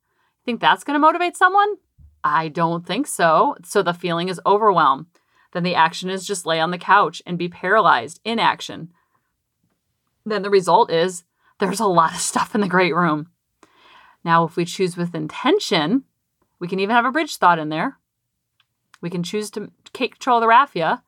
think 0.45 0.60
that's 0.60 0.84
going 0.84 0.95
to 0.95 0.99
motivate 0.99 1.38
someone? 1.38 1.75
I 2.21 2.49
don't 2.49 2.86
think 2.86 3.08
so. 3.08 3.56
So 3.63 3.82
the 3.82 3.93
feeling 3.93 4.27
is 4.27 4.41
overwhelm 4.45 5.08
then 5.51 5.63
the 5.63 5.75
action 5.75 6.10
is 6.10 6.25
just 6.25 6.45
lay 6.45 6.60
on 6.60 6.71
the 6.71 6.77
couch 6.77 7.21
and 7.25 7.38
be 7.38 7.49
paralyzed, 7.49 8.19
inaction. 8.23 8.89
Then 10.25 10.41
the 10.41 10.49
result 10.49 10.91
is 10.91 11.23
there's 11.60 11.80
a 11.80 11.88
lot 11.88 12.13
of 12.13 12.19
stuff 12.19 12.56
in 12.56 12.62
the 12.62 12.67
great 12.67 12.95
room. 12.95 13.30
Now, 14.23 14.43
if 14.43 14.56
we 14.56 14.65
choose 14.65 14.95
with 14.95 15.15
intention, 15.15 16.04
we 16.60 16.67
can 16.67 16.80
even 16.80 16.95
have 16.95 17.06
a 17.06 17.12
bridge 17.12 17.38
thought 17.38 17.60
in 17.60 17.69
there. 17.69 17.97
We 19.01 19.09
can 19.09 19.23
choose 19.23 19.49
to 19.51 19.71
control 19.93 20.39
the 20.39 20.47
raffia. 20.47 21.03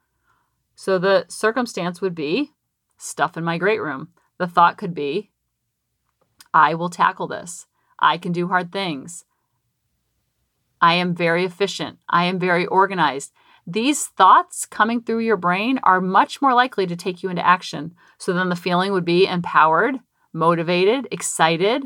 So 0.76 0.98
the 0.98 1.26
circumstance 1.30 2.02
would 2.02 2.16
be 2.16 2.52
stuff 2.98 3.38
in 3.38 3.44
my 3.44 3.58
great 3.58 3.82
room. 3.82 4.10
The 4.40 4.48
thought 4.48 4.78
could 4.78 4.94
be 4.94 5.30
I 6.54 6.74
will 6.74 6.90
tackle 6.90 7.28
this. 7.28 7.68
I 8.00 8.18
can 8.18 8.32
do 8.32 8.48
hard 8.48 8.72
things. 8.72 9.26
I 10.82 10.96
am 10.96 11.16
very 11.16 11.46
efficient. 11.46 12.00
I 12.10 12.26
am 12.26 12.40
very 12.40 12.66
organized. 12.66 13.32
These 13.66 14.08
thoughts 14.08 14.66
coming 14.66 15.02
through 15.02 15.20
your 15.20 15.38
brain 15.38 15.80
are 15.84 16.02
much 16.02 16.42
more 16.42 16.54
likely 16.54 16.86
to 16.88 16.96
take 16.96 17.24
you 17.24 17.30
into 17.30 17.46
action. 17.46 17.96
So 18.18 18.34
then 18.34 18.50
the 18.50 18.56
feeling 18.56 18.92
would 18.92 19.06
be 19.06 19.26
empowered, 19.26 20.00
motivated, 20.34 21.08
excited. 21.12 21.84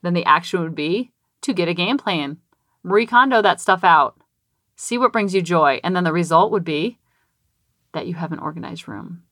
Then 0.00 0.14
the 0.14 0.24
action 0.24 0.62
would 0.62 0.74
be 0.74 1.12
to 1.42 1.52
get 1.52 1.68
a 1.68 1.74
game 1.74 1.98
plan, 1.98 2.38
Marie 2.82 3.06
Kondo 3.06 3.42
that 3.42 3.60
stuff 3.60 3.84
out, 3.84 4.20
see 4.76 4.98
what 4.98 5.12
brings 5.12 5.34
you 5.34 5.42
joy. 5.42 5.80
And 5.84 5.94
then 5.94 6.04
the 6.04 6.12
result 6.12 6.50
would 6.52 6.64
be 6.64 6.98
that 7.92 8.06
you 8.06 8.14
have 8.14 8.32
an 8.32 8.38
organized 8.38 8.88
room. 8.88 9.22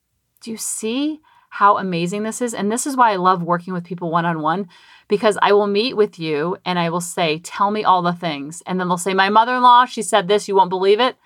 Do 0.40 0.50
you 0.50 0.56
see 0.56 1.20
how 1.50 1.78
amazing 1.78 2.22
this 2.22 2.40
is? 2.40 2.54
And 2.54 2.70
this 2.70 2.86
is 2.86 2.96
why 2.96 3.12
I 3.12 3.16
love 3.16 3.42
working 3.42 3.72
with 3.72 3.84
people 3.84 4.10
one 4.10 4.24
on 4.24 4.40
one 4.40 4.68
because 5.08 5.36
I 5.42 5.52
will 5.52 5.66
meet 5.66 5.96
with 5.96 6.18
you 6.18 6.56
and 6.64 6.78
I 6.78 6.90
will 6.90 7.00
say, 7.00 7.40
Tell 7.40 7.70
me 7.70 7.84
all 7.84 8.02
the 8.02 8.12
things. 8.12 8.62
And 8.66 8.78
then 8.78 8.88
they'll 8.88 8.96
say, 8.96 9.14
My 9.14 9.28
mother 9.28 9.56
in 9.56 9.62
law, 9.62 9.84
she 9.84 10.02
said 10.02 10.28
this, 10.28 10.46
you 10.46 10.54
won't 10.54 10.70
believe 10.70 11.00
it. 11.00 11.16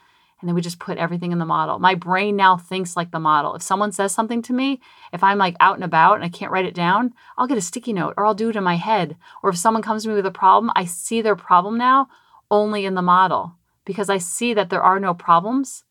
And 0.44 0.48
then 0.50 0.54
we 0.56 0.60
just 0.60 0.78
put 0.78 0.98
everything 0.98 1.32
in 1.32 1.38
the 1.38 1.46
model. 1.46 1.78
My 1.78 1.94
brain 1.94 2.36
now 2.36 2.58
thinks 2.58 2.98
like 2.98 3.12
the 3.12 3.18
model. 3.18 3.54
If 3.54 3.62
someone 3.62 3.92
says 3.92 4.12
something 4.12 4.42
to 4.42 4.52
me, 4.52 4.78
if 5.10 5.24
I'm 5.24 5.38
like 5.38 5.56
out 5.58 5.76
and 5.76 5.82
about 5.82 6.16
and 6.16 6.22
I 6.22 6.28
can't 6.28 6.52
write 6.52 6.66
it 6.66 6.74
down, 6.74 7.14
I'll 7.38 7.46
get 7.46 7.56
a 7.56 7.62
sticky 7.62 7.94
note 7.94 8.12
or 8.18 8.26
I'll 8.26 8.34
do 8.34 8.50
it 8.50 8.56
in 8.56 8.62
my 8.62 8.74
head. 8.74 9.16
Or 9.42 9.48
if 9.48 9.56
someone 9.56 9.82
comes 9.82 10.02
to 10.02 10.10
me 10.10 10.16
with 10.16 10.26
a 10.26 10.30
problem, 10.30 10.70
I 10.76 10.84
see 10.84 11.22
their 11.22 11.34
problem 11.34 11.78
now 11.78 12.08
only 12.50 12.84
in 12.84 12.94
the 12.94 13.00
model 13.00 13.54
because 13.86 14.10
I 14.10 14.18
see 14.18 14.52
that 14.52 14.68
there 14.68 14.82
are 14.82 15.00
no 15.00 15.14
problems, 15.14 15.84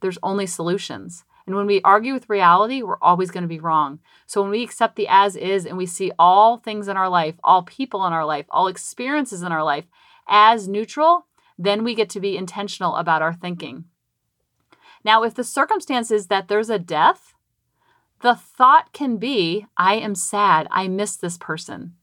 there's 0.00 0.16
only 0.22 0.46
solutions. 0.46 1.26
And 1.46 1.54
when 1.54 1.66
we 1.66 1.82
argue 1.82 2.14
with 2.14 2.30
reality, 2.30 2.80
we're 2.80 2.96
always 3.02 3.30
going 3.30 3.42
to 3.42 3.48
be 3.48 3.60
wrong. 3.60 3.98
So 4.26 4.40
when 4.40 4.50
we 4.50 4.62
accept 4.62 4.96
the 4.96 5.08
as 5.08 5.36
is 5.36 5.66
and 5.66 5.76
we 5.76 5.84
see 5.84 6.10
all 6.18 6.56
things 6.56 6.88
in 6.88 6.96
our 6.96 7.10
life, 7.10 7.34
all 7.44 7.64
people 7.64 8.06
in 8.06 8.14
our 8.14 8.24
life, 8.24 8.46
all 8.48 8.66
experiences 8.66 9.42
in 9.42 9.52
our 9.52 9.62
life 9.62 9.84
as 10.26 10.68
neutral, 10.68 11.26
then 11.58 11.84
we 11.84 11.94
get 11.94 12.08
to 12.10 12.20
be 12.20 12.36
intentional 12.36 12.96
about 12.96 13.20
our 13.20 13.34
thinking. 13.34 13.84
Now, 15.04 15.22
if 15.24 15.34
the 15.34 15.44
circumstance 15.44 16.10
is 16.10 16.28
that 16.28 16.48
there's 16.48 16.70
a 16.70 16.78
death, 16.78 17.34
the 18.20 18.34
thought 18.34 18.92
can 18.92 19.16
be, 19.16 19.66
I 19.76 19.94
am 19.94 20.14
sad. 20.14 20.66
I 20.70 20.88
miss 20.88 21.16
this 21.16 21.38
person. 21.38 21.94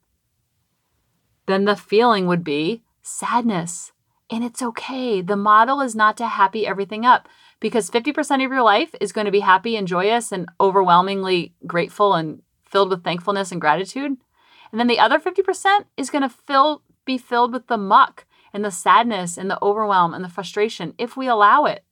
then 1.48 1.66
the 1.66 1.76
feeling 1.76 2.26
would 2.26 2.44
be 2.44 2.82
sadness. 3.04 3.92
And 4.32 4.44
it's 4.44 4.64
okay. 4.64 5.22
The 5.22 5.36
model 5.36 5.82
is 5.82 5.96
not 5.96 6.18
to 6.18 6.26
happy 6.26 6.66
everything 6.66 7.06
up 7.06 7.30
because 7.60 7.92
50% 7.92 8.44
of 8.44 8.52
your 8.52 8.64
life 8.64 8.96
is 9.00 9.12
going 9.12 9.26
to 9.26 9.32
be 9.32 9.42
happy 9.42 9.76
and 9.76 9.88
joyous 9.88 10.32
and 10.32 10.50
overwhelmingly 10.60 11.54
grateful 11.68 12.16
and 12.16 12.42
filled 12.64 12.90
with 12.90 13.04
thankfulness 13.04 13.52
and 13.52 13.62
gratitude. 13.62 14.18
And 14.72 14.80
then 14.80 14.88
the 14.88 14.98
other 14.98 15.20
50% 15.20 15.86
is 15.98 16.10
going 16.10 16.24
to 16.24 16.30
fill 16.30 16.82
be 17.06 17.20
filled 17.20 17.54
with 17.54 17.68
the 17.68 17.78
muck 17.78 18.26
and 18.56 18.64
the 18.64 18.72
sadness 18.72 19.38
and 19.38 19.52
the 19.52 19.62
overwhelm 19.62 20.14
and 20.14 20.24
the 20.24 20.30
frustration 20.30 20.94
if 20.98 21.18
we 21.18 21.28
allow 21.28 21.66
it. 21.66 21.84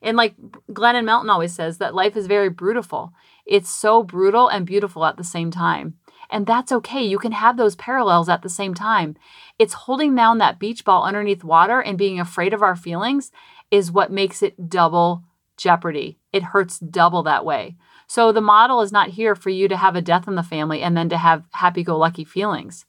And 0.00 0.16
like 0.16 0.36
Glennon 0.70 1.04
Melton 1.04 1.28
always 1.28 1.52
says 1.52 1.78
that 1.78 1.96
life 1.96 2.16
is 2.16 2.28
very 2.28 2.48
brutal. 2.48 3.12
It's 3.44 3.68
so 3.68 4.04
brutal 4.04 4.46
and 4.46 4.64
beautiful 4.64 5.04
at 5.04 5.16
the 5.16 5.24
same 5.24 5.50
time. 5.50 5.96
And 6.30 6.46
that's 6.46 6.70
okay. 6.70 7.02
You 7.02 7.18
can 7.18 7.32
have 7.32 7.56
those 7.56 7.74
parallels 7.74 8.28
at 8.28 8.42
the 8.42 8.48
same 8.48 8.72
time. 8.72 9.16
It's 9.58 9.74
holding 9.74 10.14
down 10.14 10.38
that 10.38 10.60
beach 10.60 10.84
ball 10.84 11.02
underneath 11.02 11.42
water 11.42 11.80
and 11.80 11.98
being 11.98 12.20
afraid 12.20 12.54
of 12.54 12.62
our 12.62 12.76
feelings 12.76 13.32
is 13.72 13.90
what 13.90 14.12
makes 14.12 14.44
it 14.44 14.70
double 14.70 15.24
jeopardy. 15.56 16.20
It 16.32 16.44
hurts 16.44 16.78
double 16.78 17.24
that 17.24 17.44
way. 17.44 17.76
So 18.06 18.30
the 18.30 18.40
model 18.40 18.80
is 18.80 18.92
not 18.92 19.10
here 19.10 19.34
for 19.34 19.50
you 19.50 19.66
to 19.66 19.76
have 19.76 19.96
a 19.96 20.02
death 20.02 20.28
in 20.28 20.36
the 20.36 20.44
family 20.44 20.82
and 20.82 20.96
then 20.96 21.08
to 21.08 21.18
have 21.18 21.42
happy 21.50 21.82
go 21.82 21.98
lucky 21.98 22.24
feelings. 22.24 22.86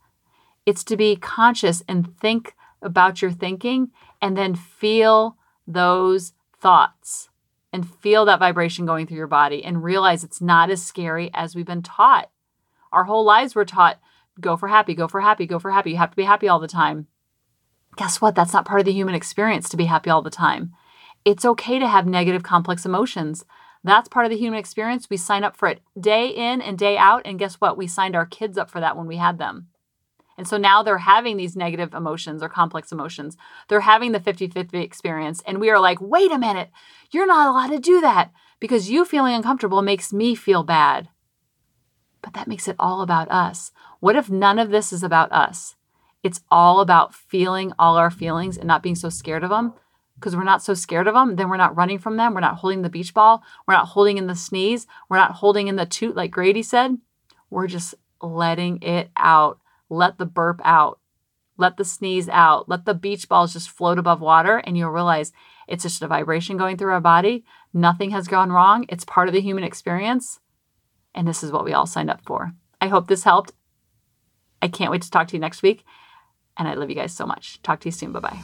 It's 0.66 0.84
to 0.86 0.98
be 0.98 1.16
conscious 1.16 1.84
and 1.88 2.18
think 2.18 2.56
about 2.82 3.22
your 3.22 3.32
thinking 3.32 3.92
and 4.22 4.38
then 4.38 4.56
feel 4.56 5.38
those 5.68 6.34
thoughts 6.60 7.30
and 7.74 7.90
feel 7.90 8.26
that 8.26 8.40
vibration 8.40 8.86
going 8.86 9.08
through 9.08 9.18
your 9.18 9.28
body 9.28 9.64
and 9.64 9.84
realize 9.84 10.24
it's 10.24 10.42
not 10.42 10.70
as 10.70 10.86
scary 10.86 11.32
as 11.34 11.56
we've 11.56 11.66
been 11.66 11.82
taught. 11.82 12.30
Our 12.92 13.06
whole 13.06 13.24
lives 13.24 13.56
we're 13.56 13.66
taught 13.66 14.00
go 14.40 14.58
for 14.58 14.68
happy, 14.68 14.96
go 14.96 15.08
for 15.08 15.22
happy, 15.22 15.46
go 15.46 15.60
for 15.60 15.72
happy. 15.72 15.92
You 15.92 15.98
have 15.98 16.12
to 16.12 16.16
be 16.16 16.24
happy 16.24 16.48
all 16.48 16.60
the 16.60 16.68
time. 16.68 17.08
Guess 17.98 18.22
what? 18.22 18.36
That's 18.36 18.54
not 18.54 18.66
part 18.66 18.80
of 18.80 18.86
the 18.86 18.94
human 18.94 19.16
experience 19.16 19.70
to 19.70 19.78
be 19.78 19.86
happy 19.86 20.10
all 20.10 20.22
the 20.22 20.30
time. 20.30 20.74
It's 21.26 21.46
okay 21.46 21.80
to 21.80 21.88
have 21.88 22.08
negative, 22.08 22.44
complex 22.44 22.86
emotions. 22.86 23.46
That's 23.84 24.08
part 24.08 24.26
of 24.26 24.32
the 24.32 24.38
human 24.38 24.60
experience. 24.60 25.10
We 25.10 25.18
sign 25.18 25.44
up 25.44 25.56
for 25.56 25.68
it 25.68 25.82
day 26.00 26.28
in 26.28 26.62
and 26.62 26.78
day 26.78 26.98
out. 26.98 27.24
And 27.26 27.40
guess 27.40 27.56
what? 27.56 27.78
We 27.78 27.88
signed 27.88 28.16
our 28.16 28.26
kids 28.26 28.58
up 28.58 28.70
for 28.70 28.80
that 28.80 28.96
when 28.98 29.08
we 29.08 29.18
had 29.18 29.38
them. 29.38 29.68
And 30.42 30.48
so 30.48 30.58
now 30.58 30.82
they're 30.82 30.98
having 30.98 31.38
these 31.38 31.56
negative 31.56 31.94
emotions 31.94 32.42
or 32.42 32.50
complex 32.50 32.92
emotions. 32.92 33.38
They're 33.68 33.82
having 33.82 34.12
the 34.12 34.20
50 34.20 34.48
50 34.48 34.80
experience. 34.80 35.44
And 35.46 35.60
we 35.60 35.70
are 35.70 35.80
like, 35.80 36.02
wait 36.02 36.32
a 36.32 36.40
minute, 36.40 36.72
you're 37.12 37.28
not 37.28 37.48
allowed 37.48 37.76
to 37.76 37.80
do 37.80 38.02
that 38.02 38.32
because 38.60 38.90
you 38.90 39.06
feeling 39.06 39.36
uncomfortable 39.36 39.84
makes 39.84 40.12
me 40.12 40.34
feel 40.34 40.64
bad. 40.64 41.10
But 42.24 42.34
that 42.34 42.48
makes 42.48 42.68
it 42.68 42.76
all 42.80 43.02
about 43.02 43.30
us. 43.30 43.72
What 44.00 44.16
if 44.16 44.32
none 44.32 44.58
of 44.58 44.72
this 44.72 44.92
is 44.92 45.04
about 45.04 45.32
us? 45.32 45.76
It's 46.24 46.42
all 46.50 46.80
about 46.80 47.14
feeling 47.14 47.72
all 47.78 47.96
our 47.98 48.10
feelings 48.10 48.58
and 48.58 48.66
not 48.68 48.82
being 48.82 48.96
so 48.96 49.10
scared 49.10 49.44
of 49.44 49.52
them. 49.52 49.76
Because 50.16 50.36
we're 50.36 50.44
not 50.44 50.64
so 50.64 50.74
scared 50.74 51.06
of 51.06 51.14
them, 51.14 51.36
then 51.36 51.50
we're 51.50 51.58
not 51.58 51.76
running 51.76 52.00
from 52.00 52.18
them. 52.18 52.34
We're 52.34 52.40
not 52.40 52.56
holding 52.58 52.82
the 52.82 52.90
beach 52.90 53.14
ball. 53.14 53.44
We're 53.68 53.76
not 53.76 53.90
holding 53.90 54.18
in 54.18 54.26
the 54.26 54.36
sneeze. 54.36 54.88
We're 55.08 55.18
not 55.18 55.34
holding 55.34 55.68
in 55.68 55.76
the 55.76 55.86
toot 55.86 56.16
like 56.16 56.32
Grady 56.32 56.64
said. 56.64 56.98
We're 57.52 57.68
just 57.68 57.94
letting 58.24 58.82
it 58.82 59.12
out. 59.16 59.61
Let 59.92 60.18
the 60.18 60.26
burp 60.26 60.62
out. 60.64 61.00
Let 61.58 61.76
the 61.76 61.84
sneeze 61.84 62.30
out. 62.30 62.70
Let 62.70 62.86
the 62.86 62.94
beach 62.94 63.28
balls 63.28 63.52
just 63.52 63.70
float 63.70 64.00
above 64.00 64.22
water, 64.22 64.60
and 64.60 64.78
you'll 64.78 64.90
realize 64.90 65.34
it's 65.68 65.84
just 65.84 66.02
a 66.02 66.08
vibration 66.08 66.56
going 66.56 66.78
through 66.78 66.94
our 66.94 67.02
body. 67.02 67.44
Nothing 67.74 68.12
has 68.12 68.30
gone 68.30 68.54
wrong. 68.54 68.86
It's 68.88 69.04
part 69.04 69.28
of 69.28 69.34
the 69.34 69.42
human 69.42 69.66
experience. 69.66 70.40
And 71.14 71.28
this 71.28 71.44
is 71.44 71.52
what 71.52 71.66
we 71.66 71.74
all 71.74 71.86
signed 71.86 72.10
up 72.10 72.22
for. 72.26 72.54
I 72.80 72.88
hope 72.88 73.08
this 73.08 73.26
helped. 73.26 73.52
I 74.62 74.70
can't 74.70 74.92
wait 74.92 75.02
to 75.02 75.12
talk 75.12 75.28
to 75.28 75.34
you 75.34 75.42
next 75.42 75.62
week. 75.62 75.84
And 76.58 76.70
I 76.70 76.74
love 76.74 76.90
you 76.90 76.96
guys 76.96 77.14
so 77.14 77.26
much. 77.26 77.62
Talk 77.62 77.82
to 77.82 77.90
you 77.90 77.92
soon. 77.92 78.14
Bye 78.14 78.20
bye. 78.22 78.40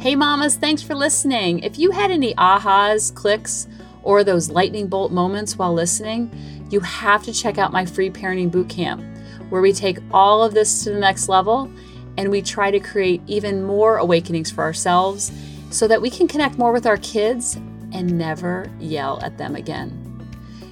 Hey, 0.00 0.16
mamas, 0.16 0.56
thanks 0.56 0.82
for 0.82 0.96
listening. 0.96 1.60
If 1.60 1.78
you 1.78 1.92
had 1.92 2.10
any 2.10 2.34
ahas, 2.34 3.14
clicks, 3.14 3.68
or 4.02 4.24
those 4.24 4.50
lightning 4.50 4.88
bolt 4.88 5.12
moments 5.12 5.56
while 5.56 5.72
listening, 5.72 6.28
you 6.72 6.80
have 6.80 7.22
to 7.24 7.32
check 7.32 7.58
out 7.58 7.72
my 7.72 7.84
free 7.84 8.10
parenting 8.10 8.50
bootcamp, 8.50 9.04
where 9.50 9.62
we 9.62 9.72
take 9.72 9.98
all 10.12 10.42
of 10.42 10.54
this 10.54 10.84
to 10.84 10.90
the 10.90 10.98
next 10.98 11.28
level 11.28 11.70
and 12.16 12.30
we 12.30 12.42
try 12.42 12.70
to 12.70 12.80
create 12.80 13.20
even 13.26 13.62
more 13.62 13.98
awakenings 13.98 14.50
for 14.50 14.62
ourselves 14.62 15.30
so 15.70 15.86
that 15.88 16.00
we 16.00 16.08
can 16.10 16.28
connect 16.28 16.58
more 16.58 16.72
with 16.72 16.86
our 16.86 16.98
kids 16.98 17.56
and 17.92 18.18
never 18.18 18.70
yell 18.80 19.20
at 19.22 19.38
them 19.38 19.56
again. 19.56 19.98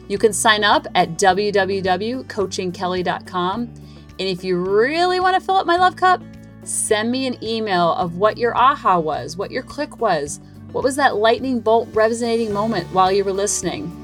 You 0.08 0.18
can 0.18 0.32
sign 0.32 0.64
up 0.64 0.86
at 0.94 1.10
www.coachingkelly.com. 1.10 3.60
And 3.60 4.28
if 4.28 4.44
you 4.44 4.58
really 4.58 5.20
want 5.20 5.38
to 5.38 5.40
fill 5.40 5.56
up 5.56 5.66
my 5.66 5.76
love 5.76 5.96
cup, 5.96 6.22
send 6.64 7.10
me 7.10 7.26
an 7.26 7.42
email 7.42 7.94
of 7.94 8.16
what 8.16 8.36
your 8.36 8.54
aha 8.56 8.98
was, 8.98 9.36
what 9.36 9.50
your 9.50 9.62
click 9.62 9.98
was, 9.98 10.40
what 10.72 10.84
was 10.84 10.96
that 10.96 11.16
lightning 11.16 11.60
bolt 11.60 11.88
resonating 11.92 12.52
moment 12.52 12.86
while 12.92 13.10
you 13.10 13.24
were 13.24 13.32
listening. 13.32 13.99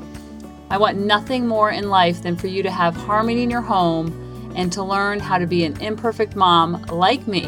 I 0.68 0.78
want 0.78 0.98
nothing 0.98 1.46
more 1.46 1.70
in 1.70 1.88
life 1.88 2.22
than 2.22 2.36
for 2.36 2.48
you 2.48 2.62
to 2.62 2.70
have 2.70 2.96
harmony 2.96 3.42
in 3.42 3.50
your 3.50 3.60
home 3.60 4.52
and 4.56 4.72
to 4.72 4.82
learn 4.82 5.20
how 5.20 5.38
to 5.38 5.46
be 5.46 5.64
an 5.64 5.80
imperfect 5.80 6.34
mom 6.34 6.82
like 6.86 7.26
me, 7.28 7.44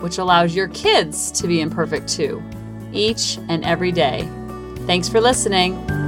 which 0.00 0.18
allows 0.18 0.54
your 0.54 0.68
kids 0.68 1.32
to 1.32 1.48
be 1.48 1.60
imperfect 1.60 2.08
too, 2.08 2.42
each 2.92 3.38
and 3.48 3.64
every 3.64 3.92
day. 3.92 4.28
Thanks 4.86 5.08
for 5.08 5.20
listening. 5.20 6.07